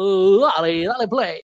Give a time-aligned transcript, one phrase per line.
[0.00, 1.42] Dale, dale play.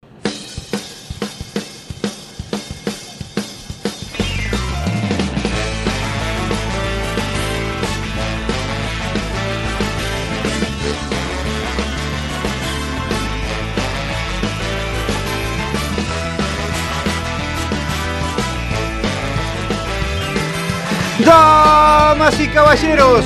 [21.25, 23.25] Damas y caballeros,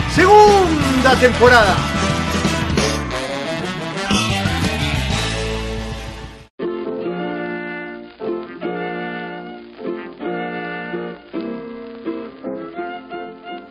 [0.15, 1.75] segunda temporada.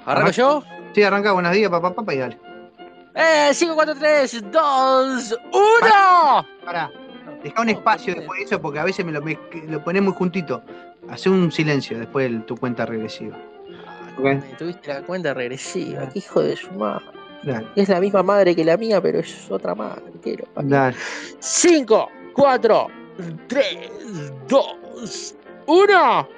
[0.07, 0.63] ¿Arranco yo?
[0.95, 2.39] Sí, arranca, buenos días, papá, papá, y dale.
[3.15, 3.51] ¡Eh!
[3.53, 6.47] 5, 4, 3, 2, 1.
[6.65, 6.91] Pará,
[7.43, 10.13] deja un espacio después de eso porque a veces me lo, me- lo pones muy
[10.13, 10.63] juntito.
[11.09, 13.37] Hace un silencio después de tu cuenta regresiva.
[14.19, 14.25] Ok.
[14.25, 17.05] Me tuviste la cuenta regresiva, qué hijo de su madre.
[17.43, 20.03] Dale, Es la misma madre que la mía, pero es otra madre.
[20.23, 20.45] Quiero.
[20.57, 20.97] dale.
[21.39, 22.87] 5, 4,
[23.49, 23.79] 3,
[24.49, 25.35] 2,
[25.67, 26.29] 1.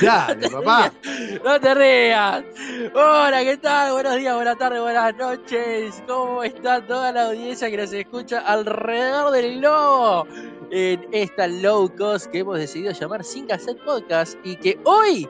[0.00, 0.92] Dale, papá.
[1.44, 2.44] No te rías.
[2.94, 3.92] Hola, ¿qué tal?
[3.92, 6.02] Buenos días, buenas tardes, buenas noches.
[6.06, 10.26] ¿Cómo está toda la audiencia que nos escucha alrededor del globo?
[10.70, 15.28] En esta low cost que hemos decidido llamar Sin Cassette Podcast y que hoy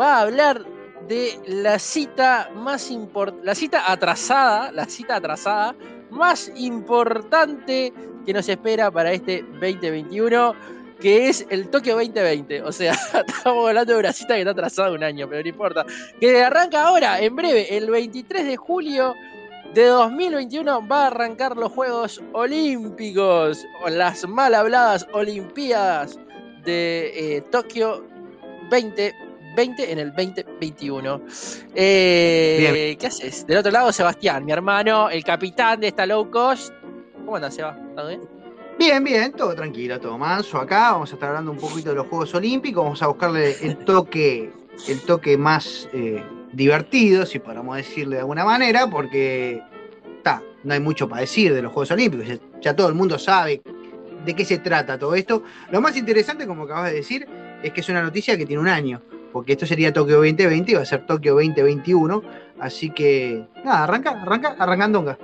[0.00, 0.64] va a hablar
[1.08, 5.74] de la cita más importante, la cita atrasada, la cita atrasada
[6.10, 7.92] más importante
[8.26, 10.54] que nos espera para este 2021
[11.02, 12.62] que es el Tokio 2020.
[12.62, 12.92] O sea,
[13.26, 15.84] estamos hablando de una cita que está atrasada un año, pero no importa.
[16.20, 19.14] Que arranca ahora, en breve, el 23 de julio
[19.74, 26.18] de 2021 va a arrancar los Juegos Olímpicos, o las mal habladas Olimpiadas
[26.64, 28.06] de eh, Tokio
[28.70, 31.20] 2020 en el 2021.
[31.74, 32.96] Eh.
[32.98, 33.46] ¿Qué haces?
[33.46, 36.72] Del otro lado, Sebastián, mi hermano, el capitán de esta low cost.
[37.14, 37.76] ¿Cómo andas, Seba?
[37.96, 38.41] ¿Todo bien?
[38.84, 40.90] Bien, bien, todo tranquilo, todo manso acá.
[40.90, 42.82] Vamos a estar hablando un poquito de los Juegos Olímpicos.
[42.82, 44.50] Vamos a buscarle el toque,
[44.88, 46.20] el toque más eh,
[46.52, 49.62] divertido, si podemos decirle de alguna manera, porque
[50.24, 52.40] ta, no hay mucho para decir de los Juegos Olímpicos.
[52.60, 53.62] Ya, todo el mundo sabe
[54.24, 55.44] de qué se trata todo esto.
[55.70, 57.28] Lo más interesante, como acabas de decir,
[57.62, 59.00] es que es una noticia que tiene un año,
[59.32, 62.20] porque esto sería Tokio 2020 y va a ser Tokio 2021.
[62.58, 65.16] Así que, nada, arranca, arranca, arrancandonga.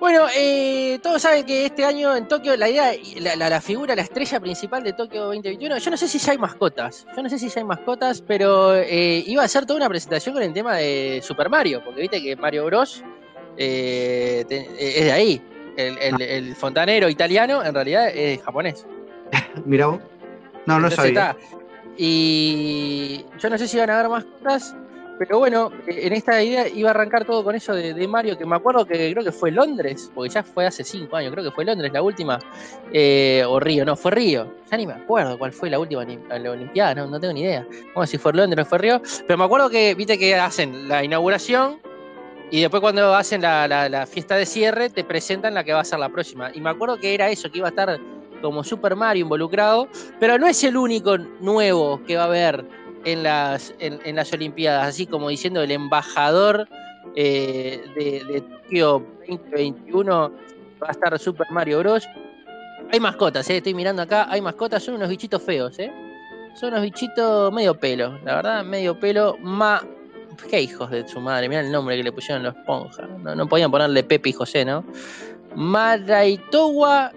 [0.00, 3.96] Bueno, eh, todos saben que este año en Tokio la idea, la, la- la figura,
[3.96, 7.28] la estrella principal de Tokio 2021, yo no sé si ya hay mascotas, yo no
[7.28, 10.52] sé si ya hay mascotas, pero eh, iba a hacer toda una presentación con el
[10.52, 13.02] tema de Super Mario, porque viste que Mario Bros.
[13.56, 15.42] eh, te- eh, es de ahí.
[15.76, 18.86] El, el- el fontanero italiano en realidad es japonés.
[19.64, 19.98] Mira vos.
[20.66, 21.30] No, no Entonces sabía.
[21.30, 21.36] está.
[21.96, 24.76] Y yo no sé si van a haber mascotas,
[25.18, 28.46] pero bueno, eh, en esta idea iba a arrancar todo con eso de, Mario, que
[28.46, 31.50] me acuerdo que creo que fue Londres, porque ya fue hace cinco años, creo que
[31.50, 32.38] fue Londres la última,
[32.92, 36.50] eh, o Río, no, fue Río, ya ni me acuerdo cuál fue la última la
[36.50, 37.66] Olimpiada, no, no tengo ni idea.
[37.94, 41.02] Vamos si fue Londres o fue Río, pero me acuerdo que, viste que hacen la
[41.02, 41.78] inauguración
[42.50, 45.98] y después cuando hacen la fiesta de cierre te presentan la que va a ser
[45.98, 46.50] la próxima.
[46.54, 47.98] Y me acuerdo que era eso, que iba a estar
[48.40, 49.88] como Super Mario involucrado,
[50.18, 52.64] pero no es el único nuevo que va a haber
[53.12, 56.68] en las, en, las Olimpiadas, así como diciendo el embajador
[57.16, 60.32] eh, de, Tokio 2021
[60.82, 62.06] va a estar Super Mario Bros.
[62.92, 65.90] Hay mascotas, eh, estoy mirando acá, hay mascotas, son unos bichitos feos, ¿eh?
[66.54, 69.82] Son unos bichitos medio pelo, la verdad, medio pelo, ma...
[70.50, 73.08] Qué hijos de su madre, mirá el nombre que le pusieron los esponjas.
[73.18, 74.84] No, no podían ponerle Pepe y José, ¿no?
[75.56, 77.10] Maraitowa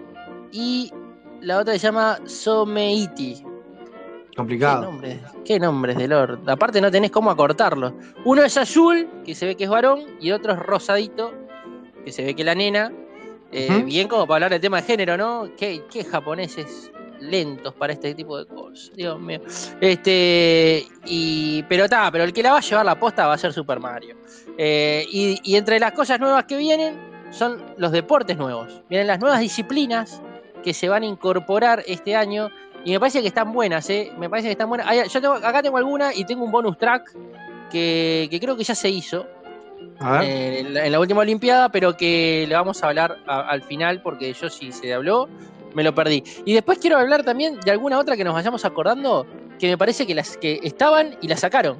[0.50, 0.92] y
[1.40, 3.44] la otra se llama Someiti.
[4.32, 4.82] ¿Qué Complicado.
[4.84, 6.48] nombres, qué nombres de Lord.
[6.48, 7.92] Aparte no tenés cómo acortarlo.
[8.24, 11.34] Uno es azul, que se ve que es varón, y otro es rosadito,
[12.02, 12.90] que se ve que la nena,
[13.52, 15.50] eh, bien como para hablar del tema de género, ¿no?
[15.58, 16.90] ¿Qué, qué japoneses
[17.20, 19.40] lentos para este tipo de cosas, Dios mío.
[19.80, 23.38] Este, y, pero está, pero el que la va a llevar la posta va a
[23.38, 24.16] ser Super Mario.
[24.58, 26.96] Eh, y, y entre las cosas nuevas que vienen
[27.30, 28.82] son los deportes nuevos.
[28.88, 30.20] Vienen las nuevas disciplinas
[30.62, 32.50] que se van a incorporar este año.
[32.84, 34.12] Y me parece que están buenas, ¿eh?
[34.18, 34.86] Me parece que están buenas.
[34.88, 37.12] Hay- yo tengo, acá tengo alguna y tengo un bonus track
[37.70, 39.26] que, que creo que ya se hizo
[40.00, 40.22] A ver.
[40.24, 43.62] eh, en, la, en la última Olimpiada, pero que le vamos a hablar a- al
[43.62, 45.28] final porque yo si se habló,
[45.74, 46.22] me lo perdí.
[46.44, 49.26] Y después quiero hablar también de alguna otra que nos vayamos acordando
[49.58, 51.76] que me parece que las que estaban y las sacaron.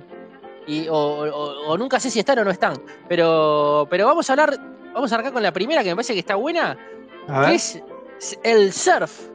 [0.68, 2.80] Y, o, o- o nunca sé si están o no están.
[3.08, 4.56] Pero, pero vamos a hablar,
[4.94, 6.78] vamos a arrancar con la primera que me parece que está buena,
[7.48, 7.82] que es
[8.44, 9.31] el surf.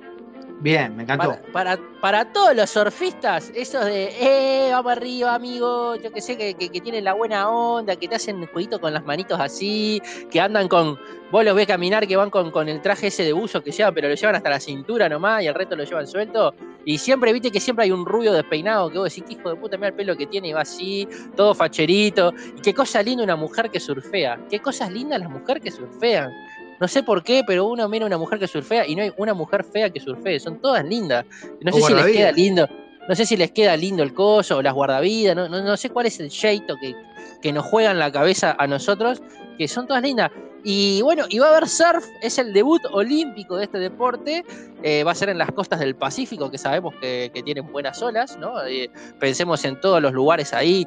[0.59, 1.37] Bien, me encantó.
[1.53, 7.03] Para, todos los surfistas, esos de, eh, vamos arriba, amigo, yo que sé, que, tienen
[7.03, 10.01] la buena onda, que te hacen jueguito con las manitos así,
[10.31, 10.97] que andan con,
[11.31, 13.93] vos los ves caminar, que van con, con el traje ese de buzo que llevan,
[13.93, 16.55] pero lo llevan hasta la cintura nomás y el resto lo llevan suelto.
[16.85, 19.57] Y siempre, viste que siempre hay un rubio despeinado que vos decís, "Qué hijo de
[19.57, 22.33] puta, mira el pelo que tiene y va así, todo facherito.
[22.55, 24.39] Y qué cosa linda una mujer que surfea.
[24.49, 26.31] Qué cosas lindas las mujeres que surfean.
[26.79, 29.33] No sé por qué, pero uno mira una mujer que surfea y no hay una
[29.33, 30.39] mujer fea que surfee.
[30.39, 31.25] Son todas lindas.
[31.61, 32.67] No sé si les queda lindo.
[33.07, 35.35] No sé si les queda lindo el coso o las guardavidas.
[35.35, 36.93] No, no, no sé cuál es el jeito que,
[37.41, 39.21] que nos juega en la cabeza a nosotros,
[39.57, 40.29] que son todas lindas.
[40.63, 44.43] Y bueno, y va a haber surf, es el debut olímpico de este deporte.
[44.83, 48.01] eh, va a ser en las costas del Pacífico, que sabemos que, que tienen buenas
[48.01, 48.65] olas, ¿no?
[48.65, 48.89] Eh,
[49.19, 50.85] pensemos en todos los lugares ahí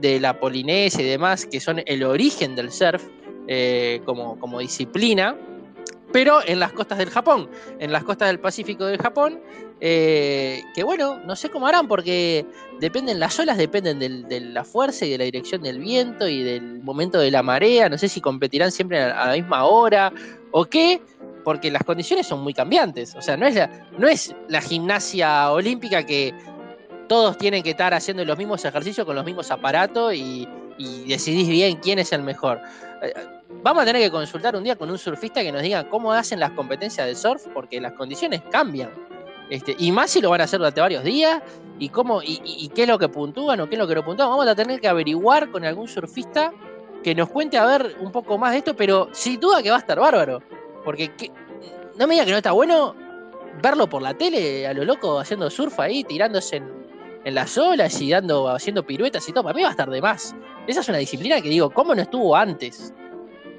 [0.00, 3.02] de la Polinesia y demás, que son el origen del surf
[3.48, 5.36] eh, como, como disciplina,
[6.12, 7.48] pero en las costas del Japón,
[7.78, 9.40] en las costas del Pacífico del Japón,
[9.80, 12.46] eh, que bueno, no sé cómo harán, porque
[12.78, 16.82] dependen, las olas dependen de la fuerza y de la dirección del viento y del
[16.82, 20.12] momento de la marea, no sé si competirán siempre a, la misma hora
[20.52, 21.00] o qué,
[21.42, 26.32] porque las condiciones son muy cambiantes, o sea, no es la, gimnasia olímpica que
[27.08, 30.46] todos tienen que estar haciendo los mismos ejercicios con los mismos aparatos y
[31.08, 32.60] decidís bien quién es el mejor.
[33.02, 33.12] Eh,
[33.64, 36.40] Vamos a tener que consultar un día con un surfista que nos diga cómo hacen
[36.40, 38.90] las competencias de surf, porque las condiciones cambian.
[39.50, 41.42] Este, y más si lo van a hacer durante varios días,
[41.78, 44.04] y cómo, y, y- qué es lo que puntúan o qué es lo que no
[44.04, 44.30] puntúan.
[44.30, 46.52] Vamos a tener que averiguar con algún surfista
[47.04, 49.76] que nos cuente a ver un poco más de esto, pero sin duda que va
[49.76, 50.42] a estar bárbaro.
[50.84, 51.10] Porque
[51.98, 52.96] no me diga que no está bueno
[53.62, 56.68] verlo por la tele a lo loco haciendo surf ahí, tirándose en,
[57.24, 59.44] en las olas y dando, haciendo piruetas y todo.
[59.44, 60.34] Para mí va a estar de más.
[60.66, 62.94] Esa es una disciplina que digo, ¿cómo no estuvo antes?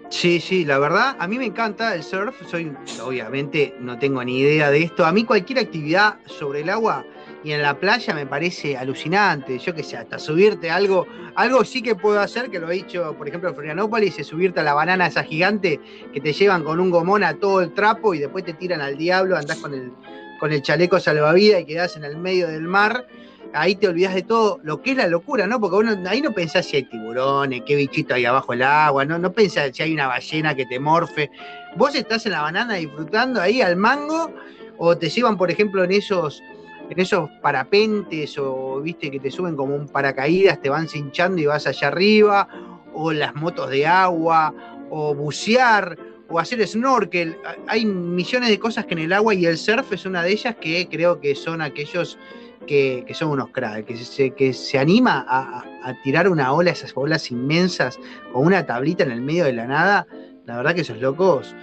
[0.10, 2.36] Sí, sí, la verdad, a mí me encanta el surf.
[2.48, 2.72] Soy,
[3.04, 5.06] obviamente, no tengo ni idea de esto.
[5.06, 7.04] A mí cualquier actividad sobre el agua
[7.44, 9.58] y en la playa me parece alucinante.
[9.58, 13.16] Yo que sé, hasta subirte algo, algo sí que puedo hacer, que lo he hecho,
[13.18, 15.80] por ejemplo, en Florianópolis, es subirte a la banana esa gigante
[16.14, 18.98] que te llevan con un gomón a todo el trapo y después te tiran al
[18.98, 19.92] diablo, andás con el,
[20.40, 23.08] con el chaleco salvavidas y quedás en el medio del mar.
[23.54, 25.60] Ahí te olvidás de todo lo que es la locura, ¿no?
[25.60, 29.32] Porque ahí no pensás si hay tiburones, qué bichito hay abajo del agua, no, no
[29.32, 31.30] pensás si hay una ballena que te morfe.
[31.76, 34.32] Vos estás en la banana disfrutando ahí al mango,
[34.78, 36.42] o te llevan, por ejemplo, en esos,
[36.90, 41.46] en esos parapentes, o viste que te suben como un paracaídas, te van cinchando y
[41.46, 42.48] vas allá arriba,
[42.94, 44.54] o las motos de agua,
[44.90, 45.98] o bucear,
[46.30, 47.38] o hacer snorkel.
[47.68, 50.56] Hay millones de cosas que en el agua y el surf es una de ellas
[50.60, 52.18] que creo que son aquellos
[52.66, 56.92] que, son unos cracks, que se, que se anima a, a- tirar una ola, esas
[56.96, 58.00] olas inmensas,
[58.32, 60.08] con una tablita en el medio de la nada.
[60.46, 61.56] La verdad que esos locos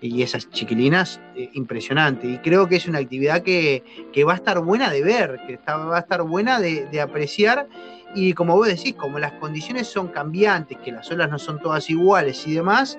[0.00, 2.26] y esas chiquilinas, eh, impresionante.
[2.26, 5.54] Y creo que es una actividad que, que va a estar buena de ver, que
[5.54, 7.68] está- va a estar buena de, de apreciar.
[8.14, 11.88] Y como vos decís, como las condiciones son cambiantes, que las olas no son todas
[11.88, 12.98] iguales y demás,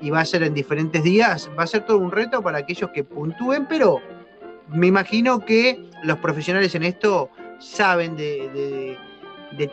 [0.00, 2.90] y va a ser en diferentes días, va a ser todo un reto para aquellos
[2.90, 4.00] que puntúen, pero
[4.68, 8.96] me imagino que los profesionales en esto saben de,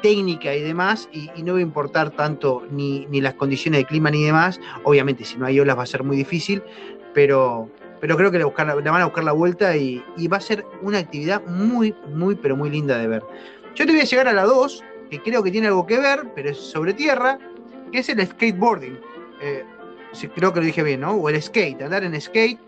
[0.02, 4.24] técnica y demás, y, no va a importar tanto ni, las condiciones de clima ni
[4.24, 4.60] demás.
[4.84, 6.64] Obviamente, si no hay olas va a ser muy difícil,
[7.14, 10.42] pero, pero creo que le, buscar- le van a buscar la vuelta y, va a
[10.42, 13.24] ser una actividad muy, muy, pero muy linda de ver.
[13.76, 16.32] Yo te voy a llegar a la 2, que creo que tiene algo que ver,
[16.34, 17.38] pero es sobre tierra,
[17.92, 18.98] que es el skateboarding.
[19.42, 19.66] Eh,
[20.34, 21.12] creo que lo dije bien, ¿no?
[21.12, 22.60] O el skate, andar en skate,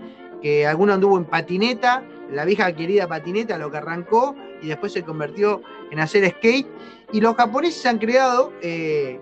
[0.41, 5.03] que alguno anduvo en patineta, la vieja querida patineta, lo que arrancó y después se
[5.03, 6.67] convirtió en hacer skate.
[7.11, 9.19] Y los japoneses han creado eh,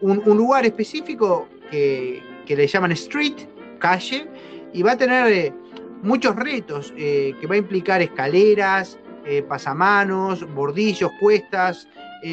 [0.00, 3.34] un, lugar específico que, que le llaman street,
[3.78, 4.26] calle,
[4.72, 5.54] y va a tener eh,
[6.02, 8.98] muchos retos, eh, que va a implicar escaleras,
[9.46, 11.86] pasamanos, bordillos, cuestas.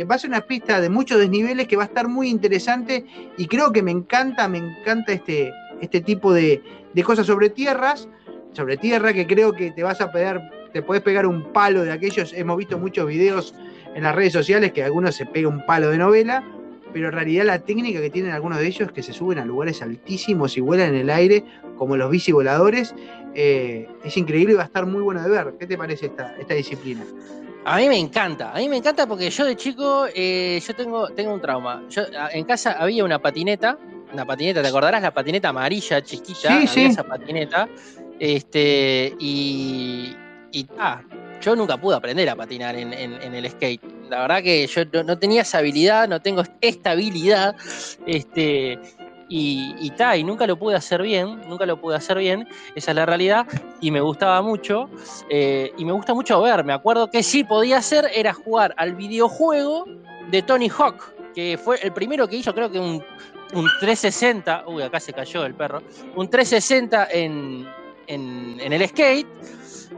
[0.10, 3.06] Va a ser una pista de muchos desniveles que va a estar muy interesante
[3.38, 8.08] y creo que me encanta, me encanta este, este tipo de, de cosas sobre tierras,
[8.56, 11.92] sobre tierra que creo que te vas a pegar, te puedes pegar un palo de
[11.92, 13.54] aquellos, hemos visto muchos videos
[13.94, 16.44] en las redes sociales que algunos se pega un palo de novela,
[16.94, 19.46] pero en realidad la técnica que tienen algunos de ellos es que se suben a
[19.46, 21.44] lugares altísimos y vuelan en el aire,
[21.78, 22.96] como los bici voladores,
[23.34, 25.56] eh, es increíble y va a estar muy bueno de ver.
[25.60, 27.04] ¿Qué te parece esta, esta disciplina?
[27.66, 31.10] A mí me encanta, a mí me encanta porque yo de chico, eh, yo tengo,
[31.10, 31.84] tengo un trauma.
[31.90, 33.78] Yo, en casa había una patineta,
[34.14, 35.02] una patineta, ¿te acordarás?
[35.02, 36.86] La patineta amarilla, chiquita, Sí, sí.
[36.86, 37.68] esa patineta.
[38.20, 40.16] Este, y,
[40.52, 41.02] y ah,
[41.42, 43.82] yo nunca pude aprender a patinar en, en- el skate.
[44.10, 47.56] La verdad que yo no, no tenía esa habilidad, no tengo esta habilidad.
[48.06, 48.80] Este,
[49.28, 52.92] y, y, ta, y nunca lo pude hacer bien, nunca lo pude hacer bien, esa
[52.92, 53.48] es la realidad,
[53.82, 54.88] y me gustaba mucho,
[55.32, 58.94] eh, y me gusta mucho ver, me acuerdo que sí podía hacer era jugar al
[58.96, 59.86] videojuego
[60.30, 63.04] de Tony Hawk, que fue el primero que hizo, creo que un,
[63.54, 65.82] un 360, uy, acá se cayó el perro,
[66.16, 67.68] un 360 en,
[68.08, 69.28] en, el skate,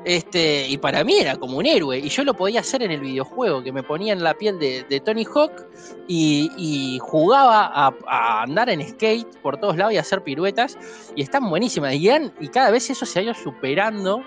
[0.06, 3.02] este, y para mí era como un héroe, y yo lo podía hacer en el
[3.02, 5.66] videojuego, que me ponía en la piel de, Tony Hawk
[6.08, 10.78] y, jugaba a, andar en skate por todos lados y hacer piruetas,
[11.16, 12.10] y están buenísimas, y,
[12.52, 14.24] cada vez eso se ha ido superando.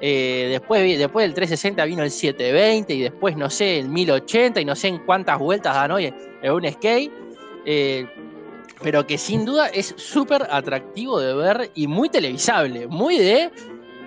[0.00, 4.64] eh, después, después del 360 vino el 720 y después no sé, el 1080 y
[4.64, 6.12] no sé en cuántas vueltas dan hoy
[6.42, 7.12] en un skate.
[7.64, 8.06] eh,
[8.82, 13.50] pero que sin duda es súper atractivo de ver y muy televisable, muy de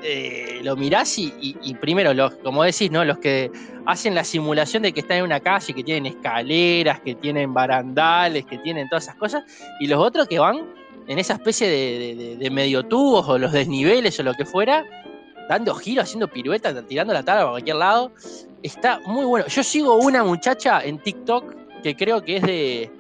[0.04, 3.04] eh, lo mirás y, primero, los, como decís, ¿no?
[3.04, 3.52] Los que
[3.86, 8.46] hacen la simulación de que están en una calle, que tienen escaleras, que tienen barandales,
[8.46, 9.44] que tienen todas esas cosas,
[9.80, 10.68] y los otros que van
[11.08, 14.86] en esa especie de medio tubos o los desniveles o lo que fuera,
[15.48, 18.12] dando giros, haciendo piruetas, tirando la tabla para cualquier lado.
[18.64, 19.48] Está muy bueno.
[19.48, 22.92] Yo sigo una muchacha en TikTok que creo que es de.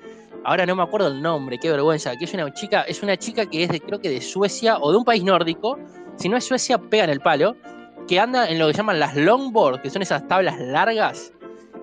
[0.48, 2.16] Ahora no me acuerdo el nombre, qué vergüenza.
[2.16, 4.92] Que es una chica, es una chica que es de, creo que de Suecia o
[4.92, 5.78] de un país nórdico.
[6.16, 7.58] Si no es Suecia, pega en el palo.
[8.08, 11.34] Que anda en lo que llaman las longboard, que son esas tablas largas.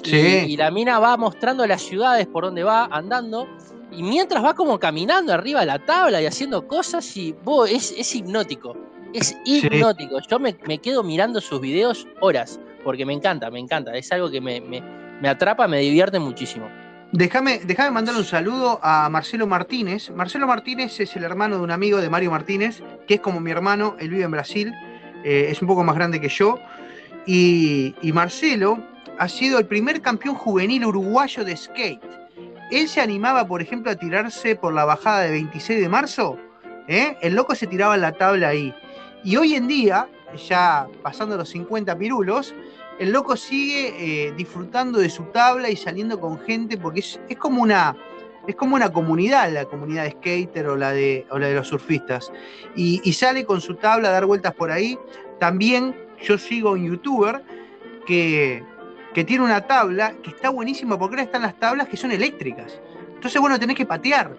[0.02, 0.46] Sí.
[0.48, 3.46] Y, la mina va mostrando las ciudades por donde va andando.
[3.92, 7.94] Y mientras va como caminando arriba de la tabla y haciendo cosas, y bo, es,
[7.98, 8.74] es hipnótico.
[9.12, 10.20] Es hipnótico.
[10.26, 13.94] Yo me, me quedo mirando sus videos horas, porque me encanta, me encanta.
[13.94, 14.82] Es algo que me, me-
[15.20, 16.66] me atrapa, me divierte muchísimo.
[17.16, 20.10] Déjame, déjame mandar un saludo a Marcelo Martínez.
[20.10, 23.52] Marcelo Martínez es el hermano de un amigo de Mario Martínez, que es como mi
[23.52, 24.74] hermano, él vive en Brasil,
[25.22, 26.58] eh, es un poco más grande que yo.
[27.24, 28.82] Y, Marcelo
[29.16, 32.02] ha sido el primer campeón juvenil uruguayo de skate.
[32.72, 36.36] Él se animaba, por ejemplo, a tirarse por la bajada de 26 de marzo.
[36.88, 37.16] ¿eh?
[37.20, 38.74] El loco se tiraba en la tabla ahí.
[39.22, 40.08] Y hoy en día,
[40.48, 42.52] ya pasando los 50 pirulos,
[42.98, 47.62] el loco sigue eh, disfrutando de su tabla y saliendo con gente porque es, como
[47.62, 47.96] una
[48.46, 51.68] es como una comunidad, la comunidad de skater o la de, o la de los
[51.68, 52.30] surfistas.
[52.76, 54.98] Y, y sale con su tabla a dar vueltas por ahí.
[55.40, 57.42] También yo sigo un youtuber
[58.06, 58.62] que,
[59.14, 62.80] que tiene una tabla que está buenísima porque ahora están las tablas que son eléctricas.
[63.14, 64.36] Entonces, bueno, tenés que patear.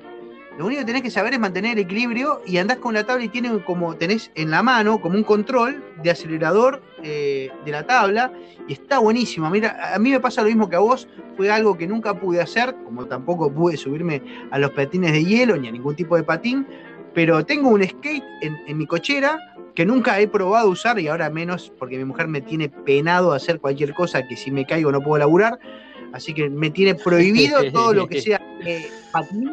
[0.57, 3.25] Lo único que tenés que saber es mantener el equilibrio y andás con la tabla
[3.25, 7.85] y tiene como tenés en la mano como un control de acelerador eh, de la
[7.85, 8.31] tabla
[8.65, 9.50] y está buenísimo.
[9.50, 12.41] Mira, a mí me pasa lo mismo que a vos, fue algo que nunca pude
[12.41, 16.24] hacer, como tampoco pude subirme a los patines de hielo ni a ningún tipo de
[16.24, 16.65] patín,
[17.13, 19.38] pero tengo un skate en, en mi cochera
[19.75, 23.35] que nunca he probado usar y ahora menos porque mi mujer me tiene penado a
[23.35, 25.59] hacer cualquier cosa que si me caigo no puedo laburar,
[26.13, 29.51] así que me tiene prohibido todo lo que sea eh, patín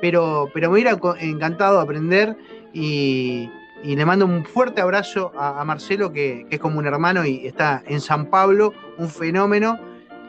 [0.00, 2.36] pero, pero me hubiera encantado aprender
[2.72, 3.50] y,
[3.84, 8.00] le mando un fuerte abrazo a, Marcelo, que, es como un hermano y está en
[8.00, 9.78] San Pablo, un fenómeno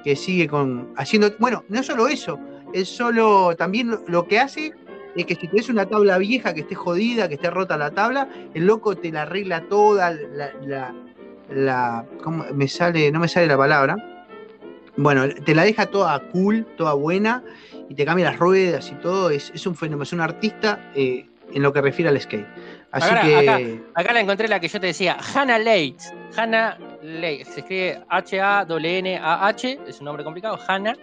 [0.03, 1.31] que sigue con haciendo.
[1.39, 2.39] Bueno, no solo eso,
[2.73, 4.73] es solo también lo, que hace
[5.15, 8.29] es que si tienes una tabla vieja que esté jodida, que esté rota la tabla,
[8.53, 10.93] el loco te la arregla toda, la, la,
[11.49, 13.11] la- ¿cómo me sale?
[13.11, 13.97] No me sale la palabra.
[14.95, 17.43] Bueno, te la deja toda cool, toda buena,
[17.89, 19.29] y te cambia las ruedas y todo.
[19.31, 22.48] Es, es un fenómeno, es un artista eh, en lo que refiere al skate.
[22.91, 23.38] Así Acá, que.
[23.50, 23.60] acá.
[23.96, 26.05] Acá la encontré la que yo te decía, Hannah Leitz.
[26.38, 30.96] Hannah Leitz, se escribe H-A-N-A-H, es un nombre complicado, Hannah,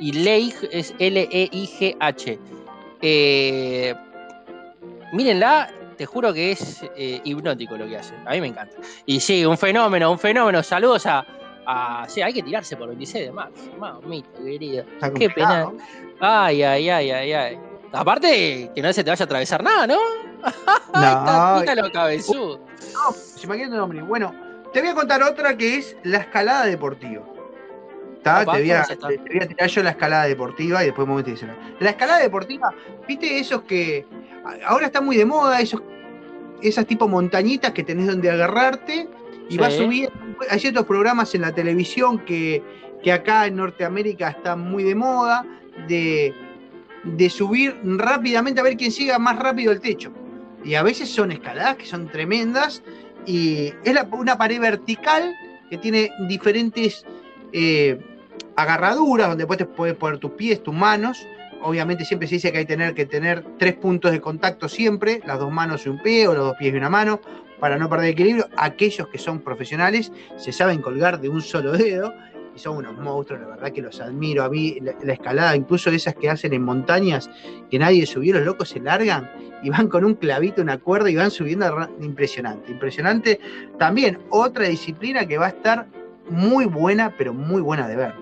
[0.00, 2.38] y Leigh es L-E-I-G-H.
[3.02, 3.94] Eh,
[5.12, 8.76] mírenla, te juro que es eh, hipnótico lo que hace, a mí me encanta.
[9.06, 11.24] Y sí, un fenómeno, un fenómeno, saludos a...
[11.66, 14.84] a- sí, hay que tirarse por 26 de marzo, mamita querida.
[15.16, 15.70] qué pena.
[16.26, 17.58] Ay, ay, ay, ay, ay.
[17.92, 19.98] Aparte, que no se te vaya a atravesar nada, ¿no?
[20.94, 22.60] No, lo cabezudo.
[23.14, 24.00] se me queda nombre.
[24.00, 24.34] Bueno,
[24.72, 27.22] te voy a contar otra que es la escalada deportiva.
[28.22, 31.50] Te, voy a, tirar yo la escalada deportiva y después voy a decir.
[31.80, 32.72] La escalada deportiva,
[33.06, 34.06] viste esos que
[34.66, 35.82] ahora está muy de moda, esos,
[36.62, 39.08] esas tipo montañitas que tenés donde agarrarte
[39.50, 39.58] y Sí.
[39.58, 40.18] vas subiendo.
[40.50, 42.62] Hay ciertos programas en la televisión que,
[43.02, 45.44] que acá en Norteamérica están muy de moda,
[45.88, 46.34] de,
[47.30, 50.12] subir rápidamente a ver quién llega más rápido al techo.
[50.64, 52.82] Y a veces son escaladas que son tremendas
[53.26, 55.34] y es una pared vertical
[55.68, 57.04] que tiene diferentes
[57.52, 57.98] eh,
[58.56, 61.26] agarraduras donde puedes poner tus pies, tus manos.
[61.62, 65.38] Obviamente siempre se dice que hay tener que tener tres puntos de contacto siempre, las
[65.38, 67.20] dos manos y un pie o los dos pies y una mano,
[67.58, 68.48] para no perder equilibrio.
[68.56, 72.12] Aquellos que son profesionales se saben colgar de un solo dedo
[72.54, 74.44] y son unos monstruos, la verdad que los admiro.
[74.44, 77.30] A mí la, la escalada, incluso esas que hacen en montañas,
[77.70, 79.30] que nadie subió, los locos se largan
[79.62, 81.66] y van con un clavito, una cuerda y van subiendo.
[82.00, 83.40] Impresionante, impresionante.
[83.78, 85.86] También otra disciplina que va a estar
[86.28, 88.14] muy buena, pero muy buena de ver.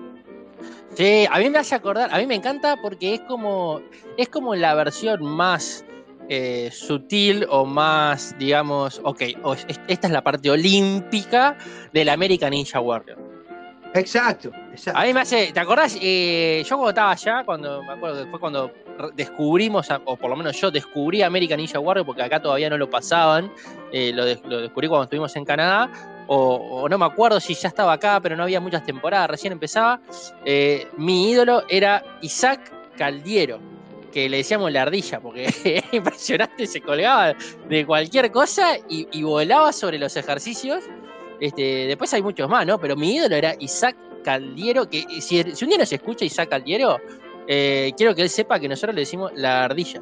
[0.95, 3.81] Sí, a mí me hace acordar, a mí me encanta porque es como,
[4.17, 5.83] es como la versión más
[6.29, 9.21] eh, sutil o más, digamos, ok,
[9.87, 11.57] esta es la parte olímpica
[11.91, 13.32] del American Ninja Warrior.
[13.95, 14.99] Exacto, exacto.
[14.99, 15.95] A mí me hace, ¿te acordás?
[16.01, 18.71] Eh, yo cuando estaba allá, cuando me acuerdo que fue cuando
[19.15, 22.89] descubrimos, o por lo menos yo descubrí American Ninja Warrior, porque acá todavía no lo
[22.89, 23.51] pasaban,
[23.91, 25.91] eh, lo, des- lo descubrí cuando estuvimos en Canadá,
[26.27, 29.53] o, o no me acuerdo si ya estaba acá, pero no había muchas temporadas, recién
[29.53, 29.99] empezaba.
[30.45, 33.59] Eh, mi ídolo era Isaac Caldiero,
[34.11, 37.33] que le decíamos la ardilla, porque era impresionante, se colgaba
[37.69, 40.83] de cualquier cosa y, y volaba sobre los ejercicios.
[41.43, 42.79] Este, después hay muchos más, ¿no?
[42.79, 46.97] Pero mi ídolo era Isaac Caldiero, que si, si un día nos escucha Isaac Caldiero,
[47.47, 50.01] eh, quiero que él sepa que nosotros le decimos la ardilla.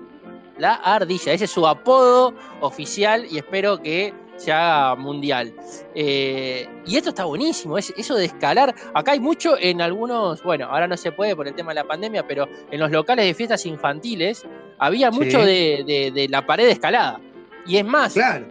[0.60, 5.52] La ardilla, ese es su apodo oficial y espero que se haga mundial.
[5.96, 8.76] Eh, y esto está buenísimo, es, eso de escalar.
[8.94, 11.84] Acá hay mucho en algunos, bueno, ahora no se puede por el tema de la
[11.86, 14.46] pandemia, pero en los locales de fiestas infantiles
[14.78, 15.18] había Sí.
[15.20, 17.20] mucho de, de- de la pared escalada.
[17.66, 18.46] Y es más, Claro.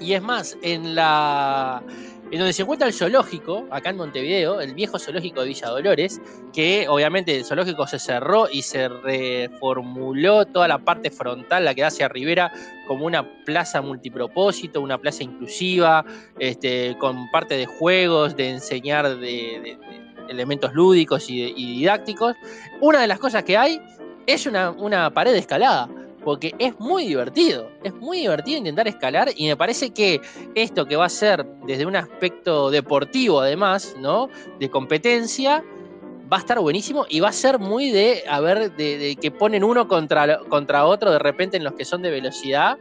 [0.00, 1.82] y es más, en la.
[2.30, 6.20] En donde se encuentra el zoológico, acá en Montevideo, el viejo zoológico de Villa Dolores,
[6.52, 11.82] que obviamente el zoológico se cerró y se reformuló toda la parte frontal, la que
[11.82, 12.50] da hacia Rivera,
[12.88, 16.04] como una plaza multipropósito, una plaza inclusiva,
[16.38, 19.78] este, con parte de juegos, de enseñar de,
[20.28, 22.34] elementos lúdicos y, didácticos.
[22.80, 23.80] Una de las cosas que hay
[24.26, 25.88] es una, pared escalada
[26.24, 30.20] porque es muy divertido, es muy divertido intentar escalar y me parece que
[30.54, 34.28] esto que va a ser desde un aspecto deportivo además, ¿no?
[34.58, 35.62] De competencia,
[36.32, 39.62] va a estar buenísimo y va a ser muy de, a ver, de, que ponen
[39.62, 42.78] uno contra, contra otro de repente en los que son de velocidad.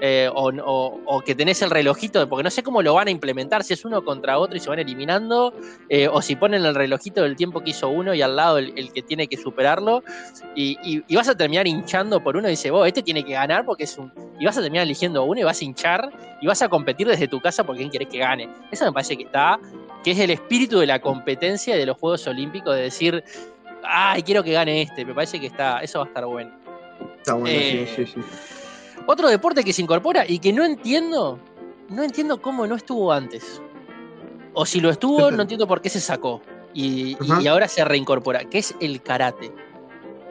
[0.00, 3.10] Eh, o, o- o que tenés el relojito, porque no sé cómo lo van a
[3.10, 5.54] implementar, si es uno contra otro y se van eliminando,
[5.88, 8.72] eh, o si ponen el relojito del tiempo que hizo uno y al lado el,
[8.76, 10.02] el que tiene que superarlo,
[10.54, 13.32] y, y- y vas a terminar hinchando por uno y dice, vos, este tiene que
[13.32, 14.12] ganar porque es un.
[14.38, 16.10] Y vas a terminar eligiendo uno y vas a hinchar
[16.42, 18.48] y vas a competir desde tu casa por quién querés que gane.
[18.70, 19.58] Eso me parece que está,
[20.04, 23.24] que es el espíritu de la competencia de los Juegos Olímpicos, de decir,
[23.82, 25.06] ay, quiero que gane este.
[25.06, 26.50] Me parece que está, eso va a estar bueno.
[27.16, 28.20] Está bueno, Eh, sí, sí, sí.
[29.06, 31.38] Otro deporte que se incorpora y que no entiendo,
[31.88, 33.62] no entiendo cómo no estuvo antes.
[34.54, 36.40] O si lo estuvo, no entiendo por qué se sacó.
[36.74, 37.16] Y,
[37.48, 39.52] ahora se reincorpora, que es el karate.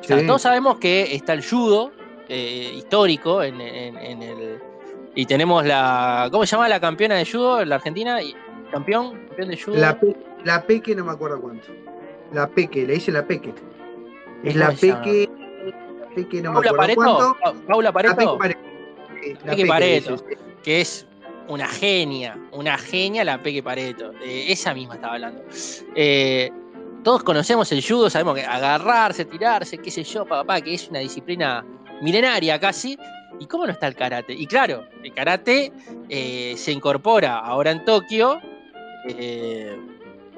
[0.02, 0.28] O sea, Sí.
[0.28, 1.92] todos sabemos que está el judo
[2.28, 4.60] eh, histórico en, en- en el.
[5.16, 6.28] Y tenemos la.
[6.32, 7.64] ¿Cómo se llama la campeona de judo?
[7.66, 8.22] La Argentina.
[8.22, 8.36] Y-
[8.72, 9.76] Campeón, campeón de judo.
[9.78, 11.68] La, pe- la Peque no me acuerdo cuánto.
[12.34, 13.54] La Peque, le dice la Peque.
[14.44, 14.72] Es ¿Cómo la?
[14.76, 15.30] Peque.
[16.00, 17.36] La Peque no me Paula acuerdo Pareto.
[17.42, 17.62] cuánto.
[17.68, 18.16] Paula La Pareto.
[18.16, 18.60] Peque Pareto.
[19.34, 20.18] Peque Pareto.
[20.18, 20.24] sí.
[20.64, 21.06] que es
[21.48, 24.12] una genia, una genia la Peque Pareto.
[24.12, 25.44] De esa misma estaba hablando.
[25.96, 26.52] Eh,
[27.04, 31.00] todos conocemos el judo, sabemos que agarrarse, tirarse, qué sé yo, papá, que es una
[31.00, 31.64] disciplina
[32.02, 32.98] milenaria casi.
[33.40, 34.34] ¿Y cómo no está el karate?
[34.34, 35.72] Y claro, el karate
[36.10, 38.40] eh, se incorpora ahora en Tokio,
[39.10, 39.78] eh,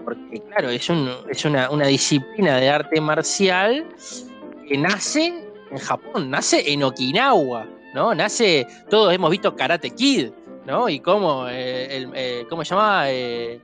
[0.04, 3.86] porque claro, es, un- es una, una disciplina de arte marcial
[4.68, 5.28] que nace
[5.72, 7.68] en Japón, nace en Okinawa,
[8.16, 10.30] Nace, todos hemos visto Karate Kid,
[10.66, 10.88] ¿no?
[10.88, 13.10] Y cómo, eh, el, eh, ¿cómo se llama?
[13.10, 13.60] Eh,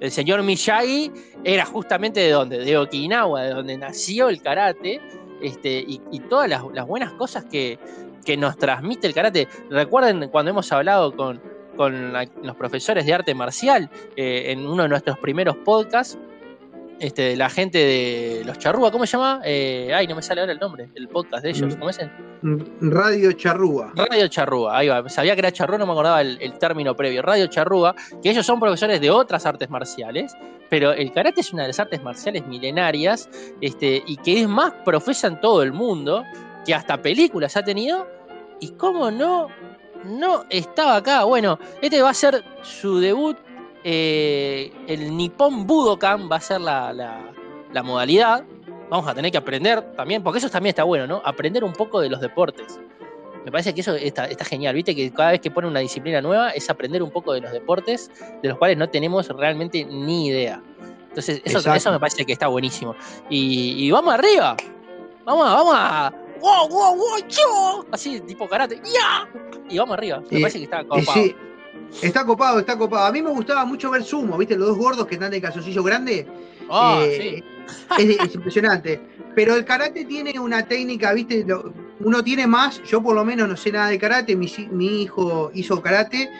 [0.00, 1.10] el señor Miyagi
[1.44, 5.00] era justamente de donde, de Okinawa, de donde nació el karate,
[5.42, 7.78] este, y, todas las, buenas cosas que,
[8.24, 9.46] que nos transmite el karate.
[9.68, 11.40] Recuerden cuando hemos hablado con,
[11.76, 16.18] con los profesores de arte marcial eh, en uno de nuestros primeros podcasts,
[16.98, 19.40] este, la gente de los Charrúa, ¿cómo se llama?
[19.44, 21.78] Eh, ay, no me sale ahora el nombre, el podcast de ellos, Mm.
[21.78, 21.98] ¿cómo es?
[22.80, 23.92] Radio Charrúa.
[23.96, 27.22] Radio Charrúa, ahí va, sabía que era Charrúa, no me acordaba el, el término previo.
[27.22, 30.32] Radio Charrúa, que ellos son profesores de otras artes marciales,
[30.70, 33.28] pero el karate es una de las artes marciales milenarias
[33.60, 36.24] este, y que es más profesa en todo el mundo,
[36.64, 38.06] que hasta películas ha tenido,
[38.60, 39.48] y cómo no,
[40.04, 41.24] no estaba acá.
[41.24, 43.36] Bueno, este va a ser su debut,
[43.88, 47.32] eh, el Nippon Budokan va a ser la, la-
[47.72, 48.44] la modalidad.
[48.90, 51.22] Vamos a tener que aprender también, porque eso también está bueno, ¿no?
[51.24, 52.80] Aprender un poco de los deportes.
[53.44, 56.20] Me parece que eso está, está genial, viste que cada vez que pone una disciplina
[56.20, 58.10] nueva es aprender un poco de los deportes
[58.42, 60.60] de los cuales no tenemos realmente ni idea.
[61.08, 62.96] Entonces, eso, me parece que está buenísimo.
[63.30, 64.56] Y, y vamos arriba.
[65.24, 66.12] Vamos, a- vamos a.
[66.40, 67.18] ¡Wow, wow, wow!
[67.28, 67.84] yo!
[67.92, 68.80] Así, tipo karate.
[68.84, 69.28] ¡Ya!
[69.70, 70.20] Y vamos arriba.
[70.30, 71.02] Me parece que está copado.
[71.14, 71.34] sí,
[72.02, 73.06] está copado, está copado.
[73.06, 74.56] A mí me gustaba mucho ver sumo, ¿viste?
[74.56, 76.26] Los dos gordos que están de calzoncillo grande.
[76.68, 77.42] Ah, Eh,
[77.98, 78.02] sí.
[78.10, 79.00] es, es impresionante.
[79.34, 81.44] Pero el karate tiene una técnica, ¿viste?
[81.46, 85.02] Lo- uno tiene más, yo por lo menos no sé nada de karate, mi, mi
[85.02, 86.30] hijo hizo karate,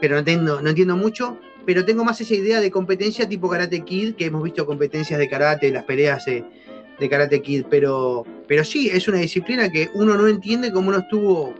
[0.00, 3.84] pero no entiendo, no entiendo mucho, pero tengo más esa idea de competencia tipo Karate
[3.84, 6.44] Kid, que hemos visto competencias de karate, las peleas de,
[6.98, 10.98] de Karate Kid, pero, pero sí, es una disciplina que uno no entiende cómo no
[10.98, 11.54] estuvo,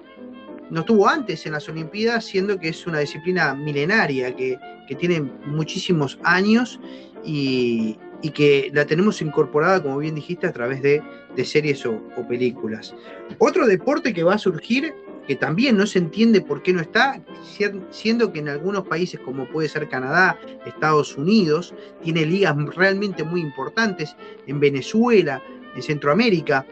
[0.70, 5.20] no estuvo antes en las Olimpiadas, siendo que es una disciplina milenaria, que, que tiene
[5.46, 6.78] muchísimos años
[7.24, 11.02] y, y que la tenemos incorporada, como bien dijiste, a través de,
[11.36, 12.94] de series o, películas.
[13.38, 14.92] Otro deporte que va a surgir,
[15.26, 19.20] que también no se entiende por qué no está, si- siendo que en algunos países
[19.20, 25.42] como puede ser Canadá, Estados Unidos, tiene ligas realmente muy importantes, en Venezuela,
[25.74, 26.66] en Centroamérica,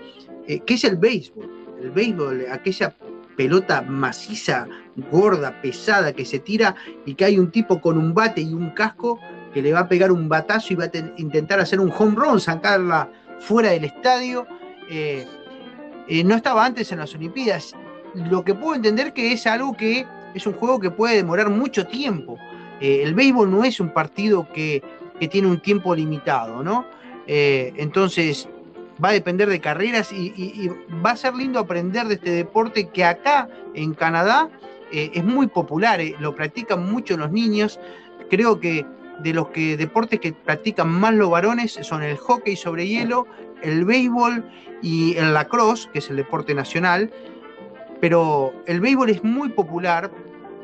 [0.48, 1.48] eh, que es el béisbol.
[1.82, 2.96] El béisbol, aquella
[3.36, 4.66] pelota maciza,
[5.10, 8.70] gorda, pesada, que se tira y que hay un tipo con un bate y un
[8.70, 9.20] casco
[9.52, 12.14] que le va a pegar un batazo y va a ten- intentar hacer un home
[12.16, 14.46] run, sacarla fuera del estadio.
[14.90, 15.26] Eh,
[16.08, 17.74] eh, no estaba antes en las Olimpiadas.
[18.14, 21.86] Lo que puedo entender que es algo que es un juego que puede demorar mucho
[21.86, 22.38] tiempo.
[22.80, 24.82] Eh, el béisbol no es un partido que,
[25.30, 26.84] tiene un tiempo limitado, ¿no?
[27.26, 28.46] Entonces
[29.02, 30.70] va a depender de carreras y,
[31.04, 34.48] va a ser lindo aprender de este deporte que acá en Canadá
[34.90, 37.78] eh, es muy popular, eh, lo practican mucho los niños.
[38.30, 38.86] Creo que
[39.20, 43.26] de los que deportes que practican más los varones son el hockey sobre hielo,
[43.62, 44.44] el béisbol
[44.82, 47.10] y el lacrosse, que es el deporte nacional.
[48.00, 50.10] Pero el béisbol es muy popular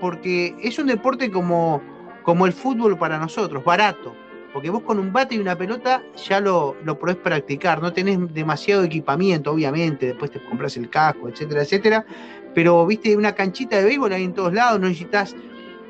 [0.00, 1.80] porque es un deporte como,
[2.22, 4.14] como el fútbol para nosotros, barato.
[4.52, 8.18] Porque vos con un bate y una pelota ya lo, lo podés practicar, no tenés
[8.34, 12.06] demasiado equipamiento, obviamente, después te compras el casco, etcétera, etcétera.
[12.54, 15.34] Pero, viste, una canchita de béisbol ahí en todos lados, no necesitas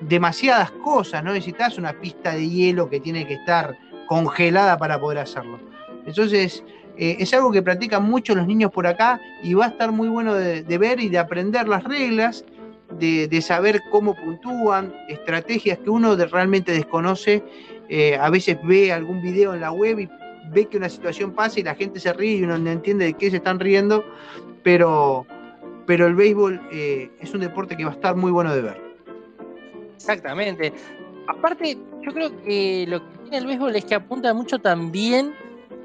[0.09, 5.19] demasiadas cosas, no necesitas una pista de hielo que tiene que estar congelada para poder
[5.19, 5.59] hacerlo.
[6.07, 6.65] Entonces,
[6.97, 10.09] eh, es algo que practican mucho los niños por acá y va a estar muy
[10.09, 12.45] bueno de, ver y de aprender las reglas,
[12.99, 17.43] de, de saber cómo puntúan, estrategias que uno realmente desconoce.
[17.95, 20.09] Eh, a veces ve algún video en la web y
[20.51, 23.13] ve que una situación pasa y la gente se ríe y uno no entiende de
[23.13, 24.03] qué se están riendo,
[24.63, 25.27] pero,
[25.85, 28.81] pero el béisbol eh, es un deporte que va a estar muy bueno de ver.
[29.95, 30.73] Exactamente.
[31.29, 35.35] Aparte, yo creo que lo que tiene el béisbol es que apunta mucho también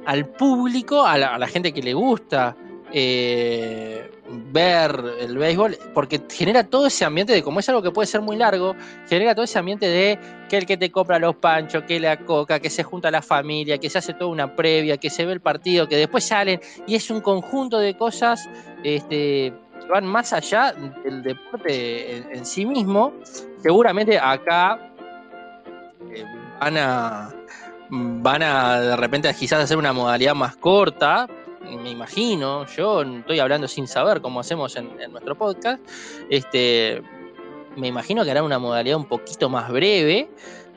[0.05, 2.55] al público, a la, a la gente que le gusta
[2.93, 4.09] eh,
[4.51, 8.21] ver el béisbol, porque genera todo ese ambiente de, como es algo que puede ser
[8.21, 8.75] muy largo,
[9.09, 10.19] genera todo ese ambiente de
[10.49, 13.77] que el que te compra los panchos, que la coca, que se junta la familia,
[13.77, 16.95] que se hace toda una previa, que se ve el partido, que después salen, y
[16.95, 18.47] es un conjunto de cosas
[18.83, 20.73] este, que van más allá
[21.03, 23.13] del deporte en, sí mismo.
[23.61, 24.91] Seguramente acá
[26.13, 26.23] eh,
[26.59, 27.33] van a
[27.89, 31.27] van a de repente quizás hacer una modalidad más corta,
[31.75, 35.81] me imagino, yo estoy hablando sin saber cómo hacemos en, en nuestro podcast,
[36.29, 37.01] este,
[37.75, 40.29] me imagino que harán una modalidad un poquito más breve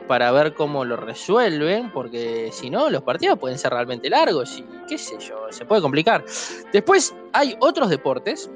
[0.09, 4.65] para ver cómo lo resuelven, porque si no, los partidos pueden ser realmente largos y
[4.89, 6.25] qué sé yo, se puede complicar.
[6.73, 8.51] Después hay otros deportes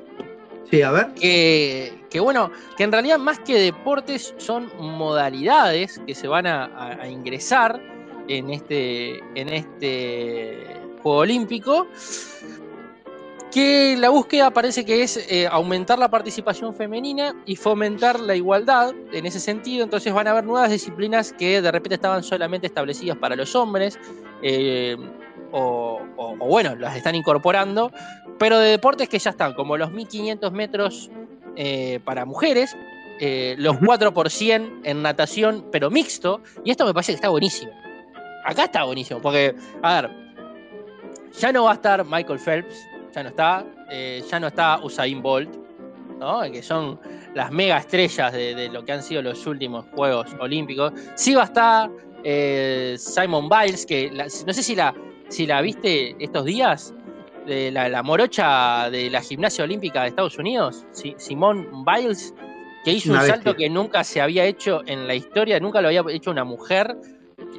[0.70, 1.14] Sí, a ver.
[1.14, 6.64] que, que, bueno, que en realidad más que deportes son modalidades que se van a,
[6.64, 7.80] a- a ingresar
[8.26, 10.66] en este, en este
[11.04, 11.86] Juego Olímpico,
[13.52, 18.92] que la búsqueda parece que es eh, aumentar la participación femenina y fomentar la igualdad
[19.12, 23.16] en ese sentido, entonces van a haber nuevas disciplinas que de repente estaban solamente establecidas
[23.18, 23.98] para los hombres,
[24.42, 24.96] eh,
[25.52, 27.92] o, o- o bueno, las están incorporando,
[28.38, 31.10] pero de deportes que ya están, como los 1500 metros
[31.54, 32.74] eh, para mujeres,
[33.58, 33.86] los Ujú.
[33.86, 37.70] 4 por 100 en natación, pero mixto, y esto me parece que está buenísimo.
[38.44, 40.23] acá está buenísimo, porque, a ver,
[41.38, 45.22] ya no va a estar Michael Phelps, ya no está, eh, ya no está Usain
[45.22, 45.50] Bolt,
[46.18, 46.42] ¿no?
[46.50, 46.98] que son
[47.34, 50.92] las mega estrellas de, lo que han sido los últimos Juegos Olímpicos.
[51.16, 51.90] Sí va a estar
[52.22, 54.94] eh, Simon Biles, que no sé si la,
[55.28, 56.94] si la viste estos días,
[57.46, 60.86] de la, morocha de la gimnasia olímpica de Estados Unidos,
[61.18, 62.34] Simon Biles,
[62.84, 66.02] que hizo un salto que nunca se había hecho en la historia, nunca lo había
[66.08, 66.96] hecho una mujer.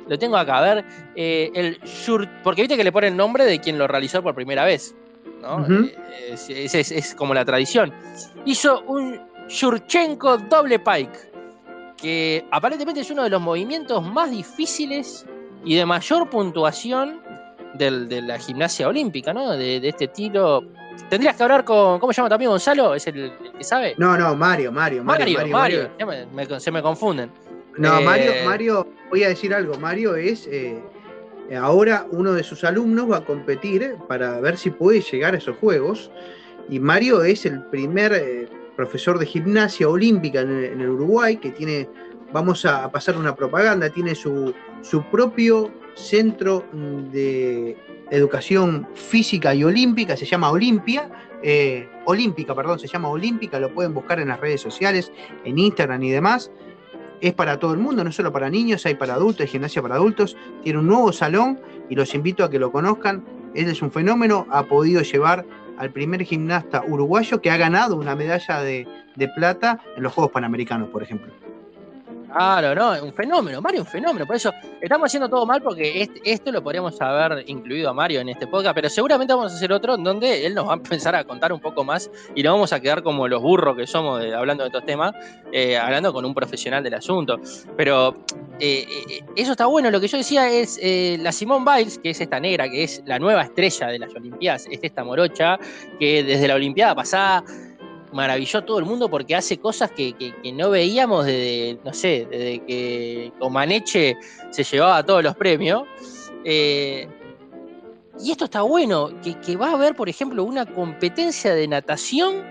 [0.07, 1.79] Lo tengo acá, a ver, eh, el
[2.43, 4.95] porque viste que le pone el nombre de quien lo realizó por primera vez.
[5.41, 5.65] ¿no?
[5.67, 6.35] Eh,
[6.73, 7.93] es, como la tradición.
[8.45, 11.17] Hizo un Shurchenko doble pike,
[11.97, 15.25] que aparentemente es uno de los movimientos más difíciles
[15.63, 17.21] y de mayor puntuación
[17.77, 19.51] de la gimnasia olímpica, ¿no?
[19.51, 20.63] De, este tiro.
[21.09, 21.99] Tendrías que hablar con.
[21.99, 22.95] ¿Cómo se llama también Gonzalo?
[22.95, 23.95] ¿Es el, que sabe?
[23.97, 25.49] No, no, Mario, Mario, Mario.
[25.49, 27.31] Mario, se me confunden.
[27.77, 29.77] No, Mario, eh, Mario, voy a decir algo.
[29.79, 30.47] Mario es.
[30.47, 30.81] Eh,
[31.59, 35.57] ahora uno de sus alumnos va a competir para ver si puede llegar a esos
[35.57, 36.11] juegos.
[36.69, 41.89] Y Mario es el primer eh, profesor de gimnasia olímpica en el, Uruguay que tiene.
[42.33, 46.65] Vamos a pasar una propaganda, tiene su, su propio centro
[47.11, 47.77] de
[48.09, 51.09] educación física y olímpica, se llama Olimpia,
[51.41, 55.11] eh, Olímpica, perdón, se llama Olímpica, lo pueden buscar en las redes sociales,
[55.43, 56.51] en Instagram y demás.
[57.21, 59.95] Es para todo el mundo, no solo para niños, hay para adultos, hay gimnasia para
[59.95, 60.35] adultos.
[60.63, 63.23] Tiene un nuevo salón y los invito a que lo conozcan.
[63.53, 65.45] Él es un fenómeno, ha podido llevar
[65.77, 68.87] al primer gimnasta uruguayo que ha ganado una medalla de
[69.35, 71.44] plata en los Juegos Panamericanos, por ejemplo.
[72.35, 74.25] Claro, no, un fenómeno, Mario, un fenómeno.
[74.25, 78.27] Por eso estamos haciendo todo mal porque esto lo podríamos haber incluido a Mario en
[78.27, 81.23] este podcast, pero seguramente vamos a hacer otro donde él nos va a empezar a
[81.23, 84.65] contar un poco más y no vamos a quedar como los burros que somos hablando
[84.65, 85.13] de estos temas,
[85.53, 87.39] eh, hablando con un profesional del asunto.
[87.77, 88.17] Pero
[88.59, 89.89] eh, eh, eso está bueno.
[89.89, 90.77] Lo que yo decía es
[91.17, 94.67] la Simone Biles, que es esta negra, que es la nueva estrella de las Olimpiadas,
[94.69, 95.57] es esta morocha
[95.99, 97.45] que desde la Olimpiada pasada
[98.15, 100.15] maravilló a todo el mundo porque hace cosas que,
[100.53, 104.15] no veíamos desde, no sé, desde que Comaneche
[104.51, 105.83] se llevaba todos los premios.
[106.45, 107.07] Eh,
[108.17, 112.41] y esto está bueno, que, va a haber, por ejemplo, una competencia de natación,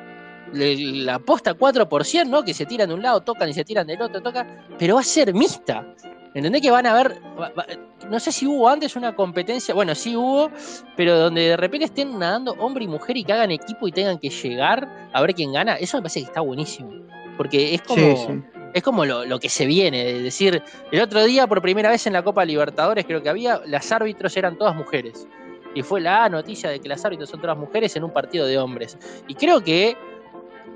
[0.52, 2.44] la posta 4%, ¿no?
[2.44, 5.00] Que se tiran de un lado, tocan y se tiran del otro, tocan, pero va
[5.00, 5.94] a ser mixta.
[6.34, 7.20] ¿Entendés que van a ver?
[8.10, 10.50] No sé si hubo antes una competencia, bueno, sí hubo,
[10.96, 14.18] pero donde de repente estén nadando hombre y mujer y que hagan equipo y tengan
[14.18, 16.90] que llegar a ver quién gana, eso me parece que está buenísimo.
[17.36, 18.42] Porque es como,
[18.74, 22.12] Es como lo, que se viene, es decir, el otro día, por primera vez en
[22.12, 25.28] la Copa Libertadores, creo que había, las árbitros eran todas mujeres.
[25.76, 28.58] Y fue la noticia de que las árbitros son todas mujeres en un partido de
[28.58, 28.98] hombres.
[29.28, 29.96] Y creo que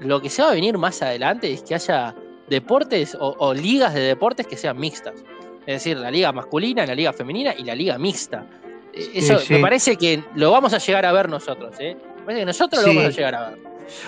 [0.00, 2.14] lo que se va a venir más adelante es que haya
[2.48, 5.24] deportes o ligas de deportes que sean mixtas.
[5.68, 8.46] Es decir, la liga masculina, la liga femenina y la liga mixta.
[8.94, 11.76] Eh, eso me parece que lo vamos a llegar a ver nosotros.
[11.78, 11.94] ¿eh?
[12.20, 13.58] Me parece que nosotros lo vamos a llegar a ver.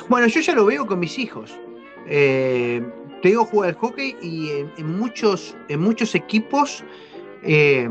[0.08, 1.52] Bueno, yo ya lo veo con mis hijos.
[2.06, 2.82] Eh,
[3.20, 6.82] te digo jugar al hockey y en, muchos, en muchos equipos
[7.42, 7.86] eh,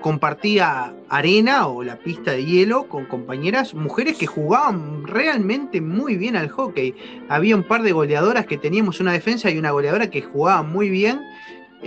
[0.00, 6.34] compartía arena o la pista de hielo con compañeras, mujeres que jugaban realmente muy bien
[6.34, 6.92] al hockey.
[7.28, 10.90] Había un par de goleadoras que teníamos una defensa y una goleadora que jugaban muy
[10.90, 11.20] bien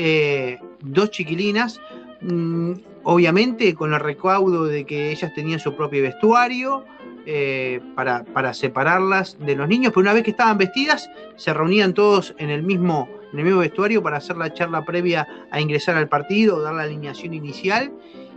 [0.01, 1.81] eh, dos chiquilinas,
[2.21, 2.71] mm,
[3.03, 6.85] obviamente con el recaudo de que ellas tenían su propio vestuario
[7.25, 12.33] eh, para, separarlas de los niños, pero una vez que estaban vestidas, se reunían todos
[12.38, 16.07] en el mismo, en el mismo vestuario para hacer la charla previa a ingresar al
[16.07, 17.91] partido, dar la alineación inicial.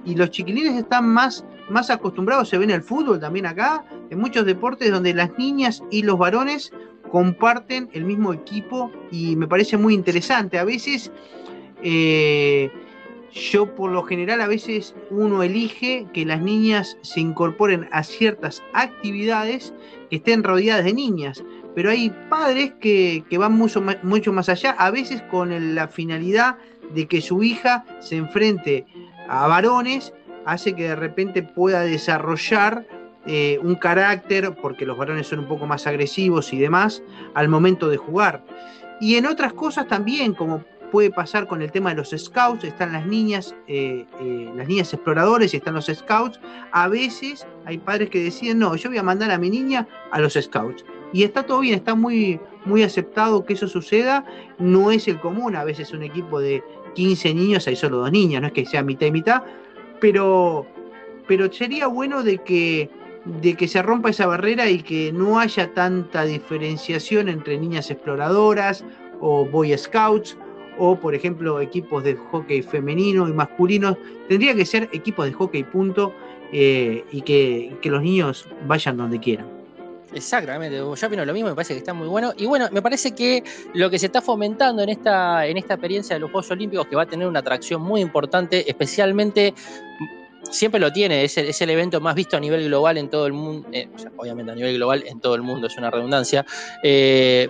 [0.04, 4.18] Y los chiquilines están más, más acostumbrados, se ve en el fútbol también acá, en
[4.18, 6.72] muchos deportes donde las niñas y los varones
[7.12, 10.58] comparten el mismo equipo y me parece muy interesante.
[10.58, 11.12] A veces
[11.82, 12.70] eh,
[13.32, 18.62] yo por lo general a veces uno elige que las niñas se incorporen a ciertas
[18.74, 19.72] actividades
[20.10, 21.42] que estén rodeadas de niñas,
[21.74, 26.56] pero hay padres que, van mucho, mucho más allá, a veces con la finalidad
[26.94, 28.84] de que su hija se enfrente
[29.28, 30.12] a varones,
[30.44, 32.86] hace que de repente pueda desarrollar
[33.24, 37.02] eh, un carácter, porque los varones son un poco más agresivos y demás,
[37.34, 38.44] al momento de jugar.
[39.00, 42.92] Y en otras cosas también, como puede pasar con el tema de los scouts, están
[42.92, 46.38] las niñas, eh, eh, las niñas exploradores y están los scouts.
[46.70, 50.20] A veces hay padres que deciden, no, yo voy a mandar a mi niña a
[50.20, 50.84] los scouts.
[51.14, 54.26] Y está todo bien, está muy, muy aceptado que eso suceda.
[54.58, 56.62] No es el común, a veces un equipo de
[56.94, 59.42] 15 niños hay solo dos niñas, no es que sea mitad y mitad,
[59.98, 60.66] pero,
[61.26, 62.90] pero sería bueno de que,
[63.24, 68.84] de que se rompa esa barrera y que no haya tanta diferenciación entre niñas exploradoras
[69.20, 70.36] o boy scouts
[70.78, 73.96] o por ejemplo equipos de hockey femenino y masculino.
[74.28, 76.12] Tendría que ser equipos de hockey punto
[76.52, 79.62] eh, y que, que los niños vayan donde quieran.
[80.14, 82.34] Exactamente, yo opino lo mismo, me parece que está muy bueno.
[82.36, 86.16] Y bueno, me parece que lo que se está fomentando en esta, en esta experiencia
[86.16, 89.54] de los Juegos Olímpicos, que va a tener una atracción muy importante, especialmente,
[90.50, 93.26] siempre lo tiene, es el, es el evento más visto a nivel global en todo
[93.26, 96.44] el mundo, eh, obviamente a nivel global en todo el mundo, es una redundancia,
[96.82, 97.48] eh,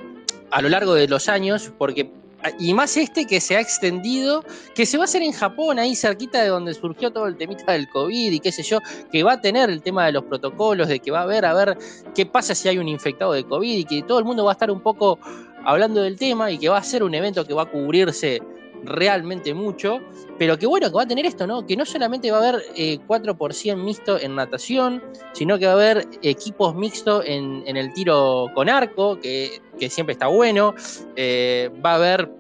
[0.51, 2.11] a lo largo de los años, porque
[2.59, 5.95] y más este que se ha extendido, que se va a hacer en Japón, ahí
[5.95, 8.79] cerquita de donde surgió todo el temita del COVID y qué sé yo,
[9.11, 11.55] que va a tener el tema de los protocolos, de que va a ver a
[11.55, 11.79] ver
[12.15, 14.55] qué pasa si hay un infectado de COVID y que todo el mundo va a
[14.55, 15.19] estar un poco
[15.65, 18.41] hablando del tema y que va a ser un evento que va a cubrirse
[18.85, 20.01] realmente mucho,
[20.39, 21.67] pero que bueno que va a tener esto, ¿no?
[21.67, 22.63] Que no solamente va a haber
[23.07, 25.03] 4 por 100 mixto en natación,
[25.33, 30.27] sino que va a haber equipos mixtos en, el tiro con arco, que, siempre está
[30.27, 30.75] bueno,
[31.17, 32.31] eh, va a haber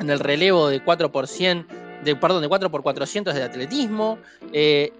[0.00, 1.66] en el relevo de 4 por 100,
[2.04, 4.18] de, perdón, de 4 por 400 de atletismo,
[4.52, 4.92] eh,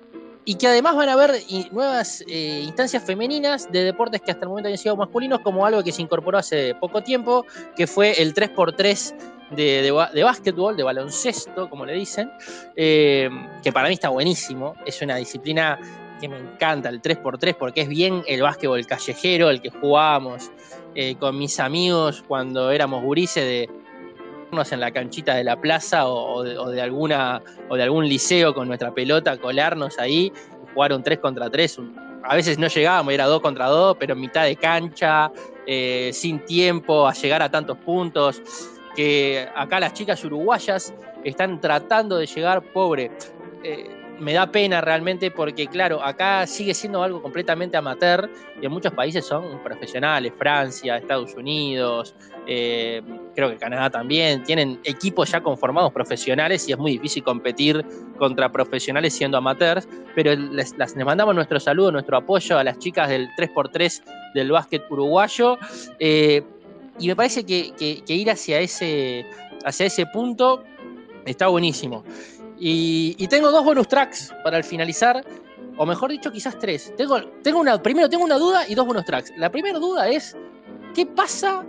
[0.44, 4.48] y que además van a haber nuevas eh, instancias femeninas de deportes que hasta el
[4.48, 7.44] momento habían sido masculinos, como algo que se incorporó hace poco tiempo,
[7.76, 9.14] que fue el 3x3
[9.50, 9.82] de,
[10.14, 12.30] de, básquetbol, de baloncesto, como le dicen,
[12.74, 14.74] que para mí está buenísimo.
[14.86, 15.78] Es una disciplina
[16.18, 20.50] que me encanta, el 3x3, porque es bien el básquetbol callejero, el que jugábamos
[20.94, 23.68] eh, con mis amigos cuando éramos gurises de
[24.50, 28.92] en la canchita de la plaza o, de, alguna o de algún liceo con nuestra
[28.92, 30.32] pelota, colarnos ahí,
[30.72, 31.80] jugar un 3 contra 3.
[32.24, 35.30] a veces no llegábamos, era 2 contra 2, pero en mitad de cancha,
[35.66, 38.42] eh, sin tiempo, a llegar a tantos puntos
[38.96, 43.10] que acá las chicas uruguayas están tratando de llegar pobre.
[43.62, 48.28] Eh, me da pena realmente porque, claro, acá sigue siendo algo completamente amateur
[48.60, 52.14] y en muchos países son profesionales, Francia, Estados Unidos,
[52.46, 53.02] eh,
[53.34, 57.84] creo que Canadá también, tienen equipos ya conformados profesionales y es muy difícil competir
[58.18, 63.28] contra profesionales siendo amateurs, pero les, mandamos nuestro saludo, nuestro apoyo a las chicas del
[63.38, 64.02] 3x3
[64.34, 65.58] del básquet uruguayo.
[65.98, 66.42] Eh,
[66.98, 69.24] y me parece que, ir hacia ese,
[69.64, 70.64] hacia ese punto
[71.24, 72.04] está buenísimo.
[72.60, 75.24] Y, tengo dos bonus tracks para el finalizar,
[75.76, 76.92] o mejor dicho, quizás tres.
[76.96, 79.32] Tengo, tengo una, primero tengo una duda y dos bonus tracks.
[79.36, 80.36] La primera duda es,
[80.94, 81.64] ¿qué pasa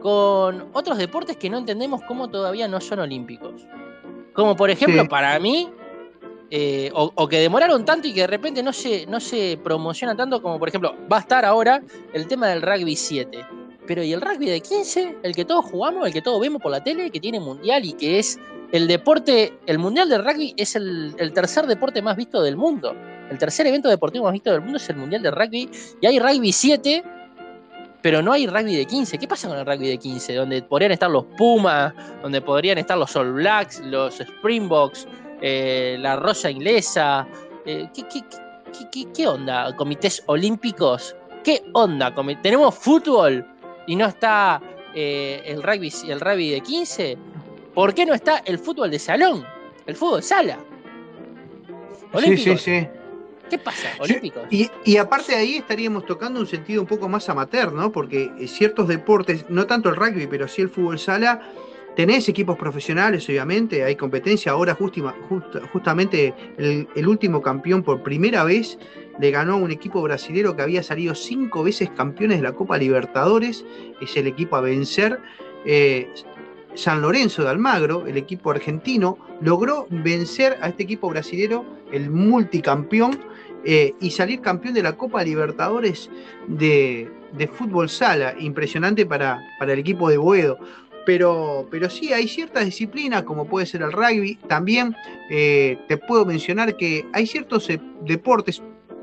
[0.00, 3.66] con otros deportes que no entendemos cómo todavía no son olímpicos?
[4.32, 5.68] Como por ejemplo, para mí,
[6.50, 10.40] eh, o, que demoraron tanto y que de repente no se, no se promociona tanto
[10.40, 11.82] como por ejemplo, va a estar ahora
[12.14, 13.46] el tema del rugby 7
[13.86, 15.16] pero ¿y el rugby de 15?
[15.22, 17.92] El que todos jugamos, el que todos vemos por la tele, que tiene mundial y
[17.92, 18.38] que es
[18.72, 22.94] el deporte, el mundial de rugby es el, tercer deporte más visto del mundo.
[23.30, 26.18] El tercer evento deportivo más visto del mundo es el mundial de rugby y hay
[26.18, 27.04] rugby 7,
[28.02, 29.18] pero no hay rugby de 15.
[29.18, 30.34] ¿Qué pasa con el rugby de 15?
[30.34, 35.06] Donde podrían estar los Pumas, donde podrían estar los All Blacks, los Springboks,
[35.42, 37.26] eh, la Rosa Inglesa.
[37.66, 37.88] Eh,
[39.14, 39.76] ¿qué, onda?
[39.76, 41.14] ¿Comités olímpicos?
[41.44, 42.12] ¿Qué onda?
[42.42, 43.46] ¿Tenemos fútbol?
[43.86, 44.60] y no está
[44.94, 47.18] eh, el, rugby, el rugby de 15?
[47.74, 49.44] ¿Por qué no está el fútbol de salón?
[49.86, 50.58] El fútbol sala.
[52.12, 52.60] ¿Olímpicos?
[52.60, 52.88] Sí, sí, sí.
[53.48, 53.88] ¿Qué pasa?
[53.98, 54.44] Olímpicos.
[54.50, 57.92] Y, aparte de ahí estaríamos tocando un sentido un poco más amateur, ¿no?
[57.92, 61.42] Porque eh, ciertos deportes, no tanto el rugby, pero sí el fútbol sala,
[61.96, 64.52] tenés equipos profesionales, obviamente, hay competencia.
[64.52, 64.76] Ahora
[65.72, 68.78] justamente el, el, último campeón por primera vez
[69.18, 72.78] le ganó a un equipo brasilero que había salido cinco veces campeones de la Copa
[72.78, 73.64] Libertadores,
[74.00, 75.20] es el equipo a vencer.
[75.64, 76.08] Eh,
[76.74, 83.18] San Lorenzo de Almagro, el equipo argentino, logró vencer a este equipo brasilero, el multicampeón,
[83.64, 86.10] eh, y salir campeón de la Copa Libertadores
[86.48, 87.10] de,
[87.52, 88.34] fútbol sala.
[88.38, 90.58] Impresionante para, el equipo de Boedo.
[91.04, 94.36] Pero, sí, hay ciertas disciplinas, como puede ser el rugby.
[94.48, 94.96] También
[95.30, 97.68] eh, te puedo mencionar que hay ciertos
[98.04, 98.62] deportes,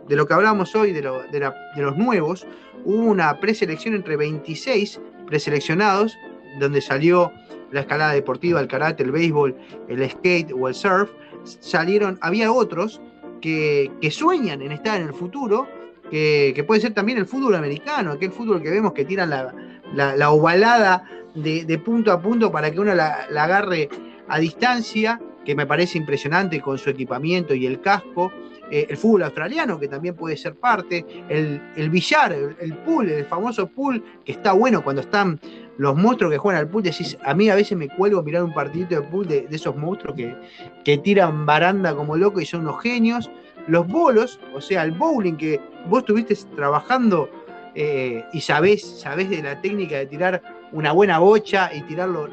[0.10, 2.48] de lo que hablamos hoy, de, los nuevos,
[2.84, 6.18] hubo una preselección entre 26 preseleccionados,
[6.60, 7.32] donde salió
[7.72, 9.56] la escalada deportiva, el karate, el béisbol,
[9.88, 11.10] el skate o el surf.
[11.44, 13.02] Salieron, había otros
[13.42, 15.68] que, sueñan en estar en el futuro,
[16.10, 21.04] que, puede ser también el fútbol americano, aquel fútbol que vemos que tiran la, ovalada
[21.36, 23.90] de, punto a punto para que uno la, la agarre
[24.28, 28.32] a distancia, que me parece impresionante con su equipamiento y el casco.
[28.72, 33.67] Eh, el fútbol australiano, que también puede ser parte, el, billar, el, pool, el famoso
[33.67, 35.40] pool, que está bueno cuando están
[35.80, 36.84] los monstruos que juegan al pool.
[36.84, 40.15] Decís, a mí a veces me cuelgo mirar un partidito de pool de, esos monstruos
[40.15, 40.36] que,
[40.84, 43.32] que tiran baranda como loco y son unos genios.
[43.67, 47.30] Los bolos, o sea, el bowling que vos estuviste trabajando
[47.75, 50.42] eh, y sabés, sabés de la técnica de tirar
[50.73, 52.30] una buena bocha y tirar los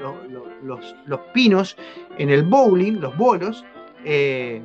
[0.62, 1.76] los, pinos
[2.18, 3.64] en el bowling, los bolos,
[4.04, 4.60] eh,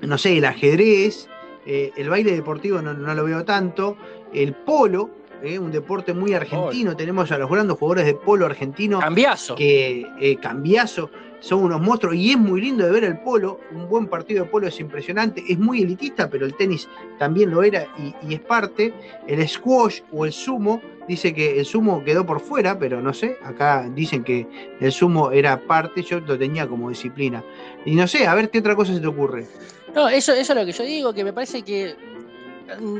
[0.00, 1.28] no sé, el ajedrez,
[1.66, 3.96] eh, el baile deportivo no, no, lo veo tanto,
[4.32, 5.10] el polo,
[5.44, 8.98] eh, un deporte muy argentino, tenemos a los grandes jugadores de polo argentino.
[8.98, 9.54] Cambiazo.
[9.54, 13.88] Que, eh, cambiazo, son unos monstruos y es muy lindo de ver el polo, un
[13.88, 16.88] buen partido de polo es impresionante, es muy elitista, pero el tenis
[17.18, 18.94] también lo era y, y es parte,
[19.26, 23.36] el squash o el sumo, dice que el sumo quedó por fuera, pero no sé,
[23.44, 24.46] acá dicen que
[24.80, 27.44] el sumo era parte, yo lo tenía como disciplina.
[27.84, 29.46] Y no sé, a ver qué otra cosa se te ocurre.
[29.94, 31.94] No, eso, eso es lo que yo digo, que me parece que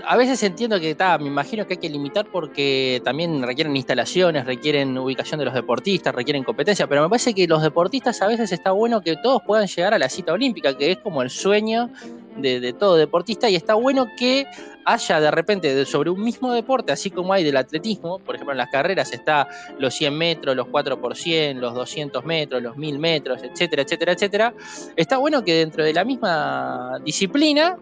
[0.07, 4.45] a veces entiendo que está, me imagino que hay que limitar porque también requieren instalaciones,
[4.45, 8.53] requieren ubicación de los deportistas, requieren competencia, pero me parece que los deportistas a veces
[8.53, 11.91] está bueno que todos puedan llegar a la cita olímpica, que es como el sueño
[12.37, 14.47] de, todo deportista, y está bueno que
[14.85, 18.59] haya de repente sobre un mismo deporte, así como hay del atletismo, por ejemplo en
[18.59, 19.49] las carreras está
[19.79, 24.13] los 100 metros, los 4 por 100, los 200 metros, los 1000 metros, etcétera, etcétera,
[24.13, 24.55] etcétera,
[24.97, 27.79] está bueno que dentro de la misma disciplina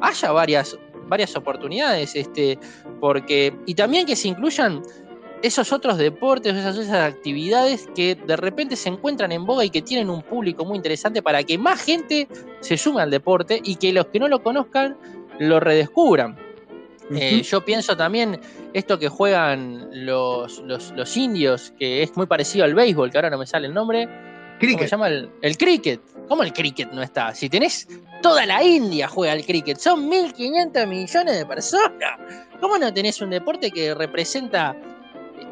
[0.00, 2.58] haya varias, varias oportunidades, este,
[3.00, 4.82] porque, y también que se incluyan
[5.42, 9.82] esos otros deportes, esas, esas actividades que de repente se encuentran en boga y que
[9.82, 12.26] tienen un público muy interesante para que más gente
[12.60, 14.96] se sume al deporte y que los que no lo conozcan
[15.38, 16.36] lo redescubran.
[17.14, 18.40] Eh, yo pienso también
[18.72, 23.30] esto que juegan los, los, los, indios, que es muy parecido al béisbol, que ahora
[23.30, 24.08] no me sale el nombre.
[24.58, 24.76] Cricket.
[24.76, 26.00] ¿Cómo se llama el, el, cricket?
[26.28, 27.34] ¿Cómo el cricket no está?
[27.34, 27.88] Si tenés
[28.22, 32.18] toda la India juega al cricket, son 1.500 millones de personas.
[32.60, 34.74] ¿Cómo no tenés un deporte que representa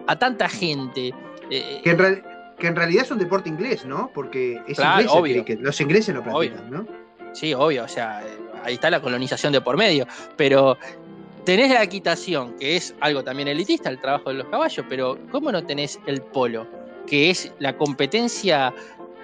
[0.06, 1.12] a tanta gente?
[1.50, 2.24] Eh, que, en real,
[2.58, 4.10] que, en realidad es un deporte inglés, ¿no?
[4.14, 5.36] Porque es claro, inglés obvio.
[5.36, 5.64] el cricket.
[5.64, 6.78] Los ingleses lo practican, obvio.
[6.78, 7.04] ¿no?
[7.34, 8.22] Sí, obvio, o sea,
[8.62, 10.78] ahí está la colonización de por medio, pero
[11.44, 15.52] tenés la equitación, que es algo también elitista, el trabajo de los caballos, pero ¿cómo
[15.52, 16.66] no tenés el polo?
[17.06, 18.72] Que es la competencia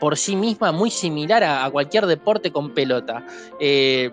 [0.01, 3.25] por sí misma muy similar a, cualquier deporte con pelota.
[3.61, 4.11] Eh,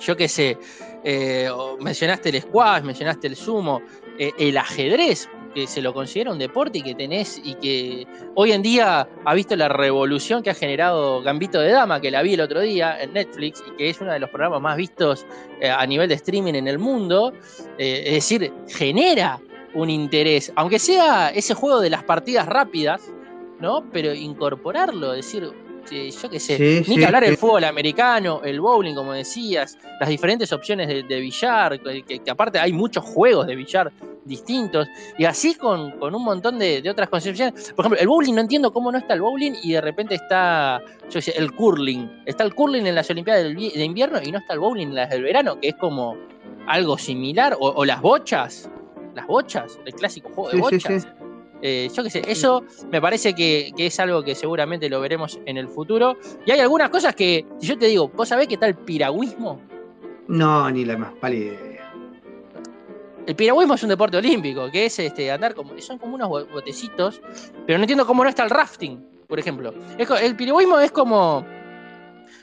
[0.00, 0.58] yo qué sé,
[1.04, 1.48] eh,
[1.80, 3.82] mencionaste el squash, mencionaste el sumo,
[4.18, 8.52] eh, el ajedrez, que se lo considera un deporte y que tenés y que hoy
[8.52, 12.34] en día ha visto la revolución que ha generado Gambito de Dama, que la vi
[12.34, 15.26] el otro día en Netflix y que es uno de los programas más vistos
[15.60, 17.32] eh, a nivel de streaming en el mundo.
[17.78, 19.40] Es decir, genera
[19.74, 23.00] un interés, aunque sea ese juego de las partidas rápidas,
[23.60, 23.84] ¿no?
[23.92, 25.42] Pero incorporarlo, decir,
[25.90, 27.30] yo qué sé, Sí, ni sí, que hablar sí.
[27.30, 32.18] del fútbol americano, el bowling, como decías, las diferentes opciones de, de billar, que, que-
[32.20, 33.90] que aparte hay muchos juegos de billar
[34.24, 34.86] distintos,
[35.18, 37.72] y así con, con un montón de, de otras concepciones.
[37.74, 40.80] Por ejemplo, el bowling, no entiendo cómo no está el bowling y de repente está,
[41.04, 42.22] yo qué sé, el curling.
[42.26, 44.94] Está el curling en las Olimpiadas del de invierno y no está el bowling en
[44.94, 46.16] las del verano, que es como
[46.66, 48.70] algo similar, o, o las bochas,
[49.16, 51.08] las bochas, el clásico juego de bochas.
[51.62, 55.38] Eh, yo qué sé, eso me parece que, que, es algo que seguramente lo veremos
[55.46, 56.16] en el futuro.
[56.46, 59.60] Y hay algunas cosas que, si yo te digo, ¿vos sabés qué tal piragüismo?
[60.28, 61.92] No, ni la más pálida idea.
[63.26, 65.78] El piragüismo es un deporte olímpico, que es este, andar como.
[65.80, 67.20] Son como unos botecitos,
[67.66, 69.74] pero no entiendo cómo no está el rafting, por ejemplo.
[69.98, 71.44] Es, el piragüismo es como.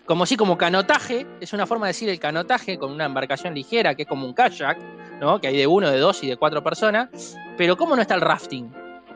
[0.06, 3.96] Como sí, como canotaje, es una forma de decir el canotaje con una embarcación ligera,
[3.96, 4.78] que es como un kayak,
[5.20, 5.42] ¿no?
[5.42, 7.38] Que hay de uno, de dos y de cuatro personas.
[7.58, 8.72] Pero ¿cómo no está el rafting,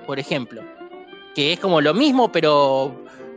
[0.06, 0.62] por ejemplo?
[1.36, 2.94] Que es como lo mismo, pero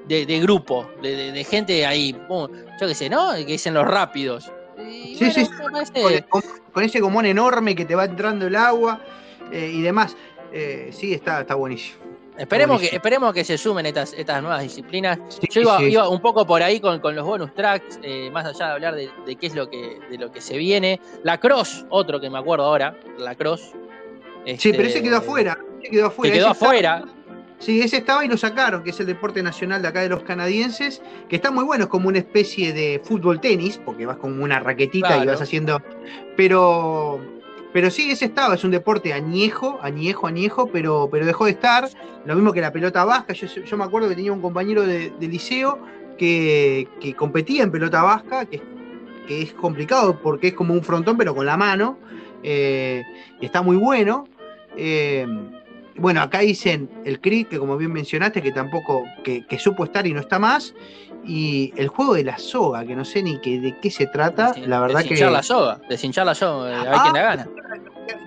[0.07, 2.49] de, de grupo, de, de, de, gente ahí, yo
[2.89, 3.33] qué sé, ¿no?
[3.35, 4.51] Que dicen los rápidos.
[4.79, 5.25] Y sí,
[5.61, 6.23] bueno, sí, parece...
[6.29, 6.43] con,
[6.73, 9.01] con, ese gomón enorme que te va entrando el agua
[9.53, 10.17] eh, y demás.
[10.53, 12.05] Eh, sí, está, está buenísimo.
[12.37, 15.19] Esperemos que, esperemos que se sumen estas, estas nuevas disciplinas.
[15.29, 15.85] Sí, Yo iba, sí.
[15.85, 18.95] iba, un poco por ahí con, con los bonus tracks, eh, más allá de hablar
[18.97, 21.01] de, de, qué es lo que, de lo que se viene.
[21.23, 23.73] La Cross, otro que me acuerdo ahora, la Cross.
[24.45, 25.59] Este, sí, pero ese quedó afuera.
[25.83, 26.35] Ese quedó afuera.
[26.35, 26.97] Se quedó afuera.
[26.99, 27.15] Estaba,
[27.59, 30.23] sí, ese estaba y lo sacaron, que es el deporte nacional de acá de los
[30.23, 34.41] canadienses, que está muy bueno, es como una especie de fútbol tenis, porque vas con
[34.41, 35.25] una raquetita claro.
[35.25, 35.83] y vas haciendo.
[36.37, 37.21] Pero
[37.75, 41.89] pero sí, ese estaba, es un deporte añejo, añejo, añejo, pero, pero dejó de estar.
[42.25, 43.33] Lo mismo que la pelota vasca.
[43.33, 45.81] Yo, yo me acuerdo que tenía un compañero de, de liceo
[46.17, 48.63] que, que, competía en pelota vasca, que,
[49.27, 51.99] que, es complicado porque es como un frontón, pero con la mano.
[52.45, 53.03] Eh,
[53.41, 54.29] está muy bueno.
[54.77, 55.27] Eh,
[55.97, 60.07] bueno, acá dicen el CRIC, que como bien mencionaste, que tampoco, que, que, supo estar
[60.07, 60.75] y no está más.
[61.25, 64.53] Y el juego de la soga, que no sé ni que, de qué se trata,
[64.53, 65.31] de, la verdad de que.
[65.31, 67.49] la soga, desinchar la soga, a ver ah, quién la gana.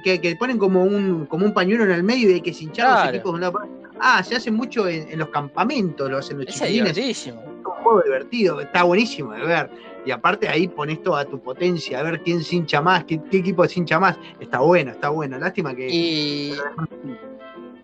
[0.04, 2.88] Que, que, ponen como un, como un pañuelo en el medio y hay que cinchar
[2.88, 3.06] claro.
[3.06, 3.40] los equipos.
[3.40, 3.60] De una...
[4.00, 6.98] Ah, se hace mucho en, en, los campamentos, lo hacen los es chiquilines.
[6.98, 9.70] Es un juego divertido, está buenísimo de ver.
[10.08, 14.00] Y aparte ahí pones toda tu potencia, a ver quién cincha más, qué, equipo cincha
[14.00, 14.18] más.
[14.40, 15.38] Está bueno, está bueno.
[15.38, 15.90] Lástima que.
[15.90, 16.54] Y,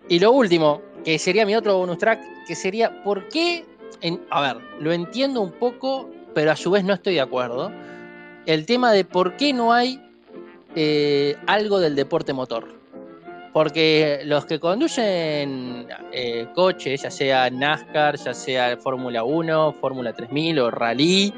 [0.08, 3.66] y lo último, que sería mi otro bonus track, que sería, ¿por qué?
[4.30, 7.70] a ver, lo entiendo un poco, pero a su vez no estoy de acuerdo.
[8.46, 10.00] El tema de por qué no hay
[10.74, 12.72] eh, algo del deporte motor.
[13.52, 20.58] Porque los que conducen eh, coches, ya sea NASCAR, ya sea Fórmula 1, Fórmula 3000
[20.58, 21.32] o Rally,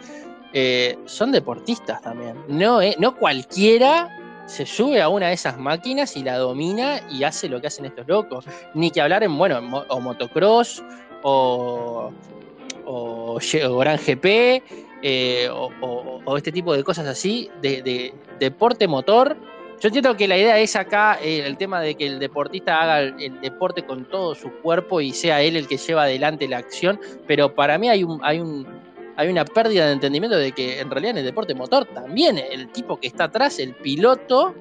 [0.59, 2.37] eh, son deportistas también.
[2.49, 4.09] No, no cualquiera
[4.47, 7.85] se sube a una de esas máquinas y la domina y hace lo que hacen
[7.85, 8.47] estos locos.
[8.73, 10.83] Ni que hablar en, bueno, o motocross
[11.23, 12.11] o,
[12.87, 13.39] o,
[13.79, 14.63] Gran GP
[15.53, 19.37] o, este tipo de cosas así, de deporte motor
[19.81, 23.01] yo entiendo que la idea es acá eh, el tema de que el deportista haga
[23.01, 26.99] el, deporte con todo su cuerpo y sea él el que lleva adelante la acción,
[27.27, 28.67] pero para mí hay un, hay un
[29.17, 32.69] hay una pérdida de entendimiento de que en realidad en el deporte motor también el
[32.69, 34.55] tipo que está atrás, el piloto,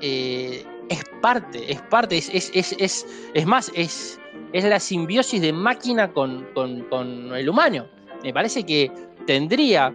[0.00, 4.20] eh, es parte, es parte, es, es, es, es, más, es,
[4.52, 7.86] es la simbiosis de máquina con, con, con el humano.
[8.22, 8.90] Me parece que
[9.26, 9.94] tendría,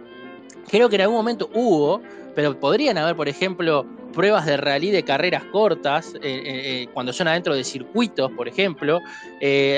[0.68, 2.00] creo que en algún momento hubo,
[2.34, 3.86] pero podrían haber, por ejemplo,
[4.16, 8.48] pruebas de rally de carreras cortas, eh, eh, eh, cuando son adentro de circuitos, por
[8.48, 9.02] ejemplo.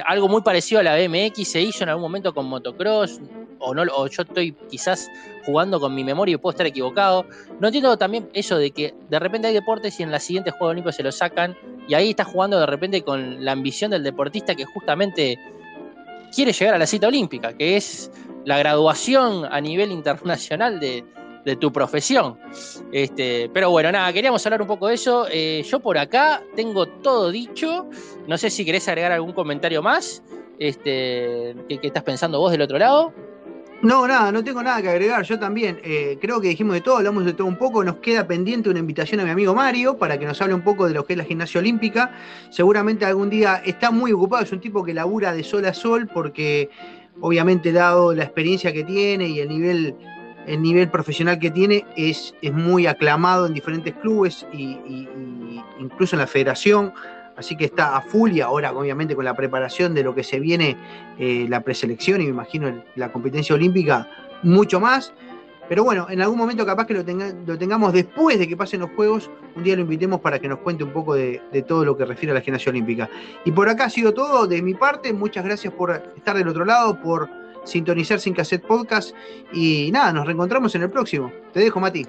[0.07, 3.21] algo muy parecido a la BMX se hizo en algún momento con motocross,
[3.59, 5.09] o, no, o yo estoy quizás
[5.45, 7.27] jugando con mi memoria y puedo estar equivocado.
[7.59, 10.71] No entiendo también eso de que de repente hay deportes y en la siguiente Juegos
[10.71, 11.57] Olímpicos se lo sacan,
[11.89, 15.37] y ahí está jugando de repente con la ambición del deportista que justamente
[16.33, 18.13] quiere llegar a la cita olímpica, que es
[18.45, 21.05] la graduación a nivel internacional de,
[21.45, 22.39] de tu profesión.
[22.93, 25.27] Este, pero bueno, nada, queríamos hablar un poco de eso.
[25.31, 27.89] Eh, yo por acá tengo todo dicho.
[28.27, 30.23] No sé si querés agregar algún comentario más.
[30.59, 33.13] Este, ¿qué, estás pensando vos del otro lado?
[33.81, 35.23] No, nada, no tengo nada que agregar.
[35.23, 37.85] Yo también eh, creo que dijimos de todo, hablamos de todo un poco.
[37.85, 40.89] Nos queda pendiente una invitación a mi amigo Mario para que nos hable un poco
[40.89, 42.13] de lo que es la gimnasia olímpica.
[42.51, 46.09] Seguramente algún día está muy ocupado, es un tipo que labura de sol a sol
[46.13, 46.71] porque
[47.21, 49.95] obviamente dado la experiencia que tiene y el nivel
[50.49, 54.79] el nivel profesional que tiene es, es muy aclamado en diferentes clubes y,
[55.79, 56.93] incluso en la federación,
[57.37, 60.41] así que está a full y ahora obviamente con la preparación de lo que se
[60.41, 60.77] viene,
[61.19, 64.09] eh, la preselección y me imagino la competencia olímpica,
[64.43, 65.13] mucho más.
[65.69, 67.05] Pero bueno, en algún momento capaz que lo,
[67.47, 70.61] lo, tengamos después de que pasen los Juegos, un día lo invitemos para que nos
[70.61, 73.11] cuente un poco de, de, todo lo que refiere a la gimnasia olímpica.
[73.45, 76.65] Y por acá ha sido todo de mi parte, muchas gracias por estar del otro
[76.65, 77.29] lado, por
[77.69, 79.15] sintonizar sin cassette podcast.
[79.53, 81.33] Y nada, nos reencontramos en el próximo.
[81.53, 82.07] Te dejo, Mati.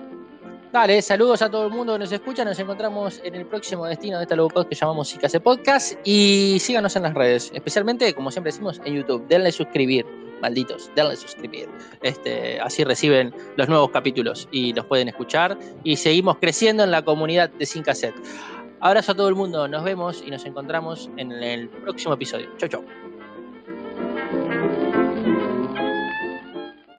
[0.71, 2.45] Dale, saludos a todo el mundo que nos escucha.
[2.45, 5.93] Nos encontramos en el próximo destino de esta logo que llamamos Sin Podcast.
[6.03, 9.27] Y síganos en las redes, especialmente, como siempre decimos, en YouTube.
[9.27, 10.05] Denle suscribir,
[10.41, 11.67] malditos, denle suscribir.
[12.03, 15.57] Este, así reciben los nuevos capítulos y los pueden escuchar.
[15.83, 18.15] Y seguimos creciendo en la comunidad de Sin Cassette.
[18.79, 22.47] Abrazo a todo el mundo, nos vemos y nos encontramos en el próximo episodio.
[22.57, 22.83] Chau, chau.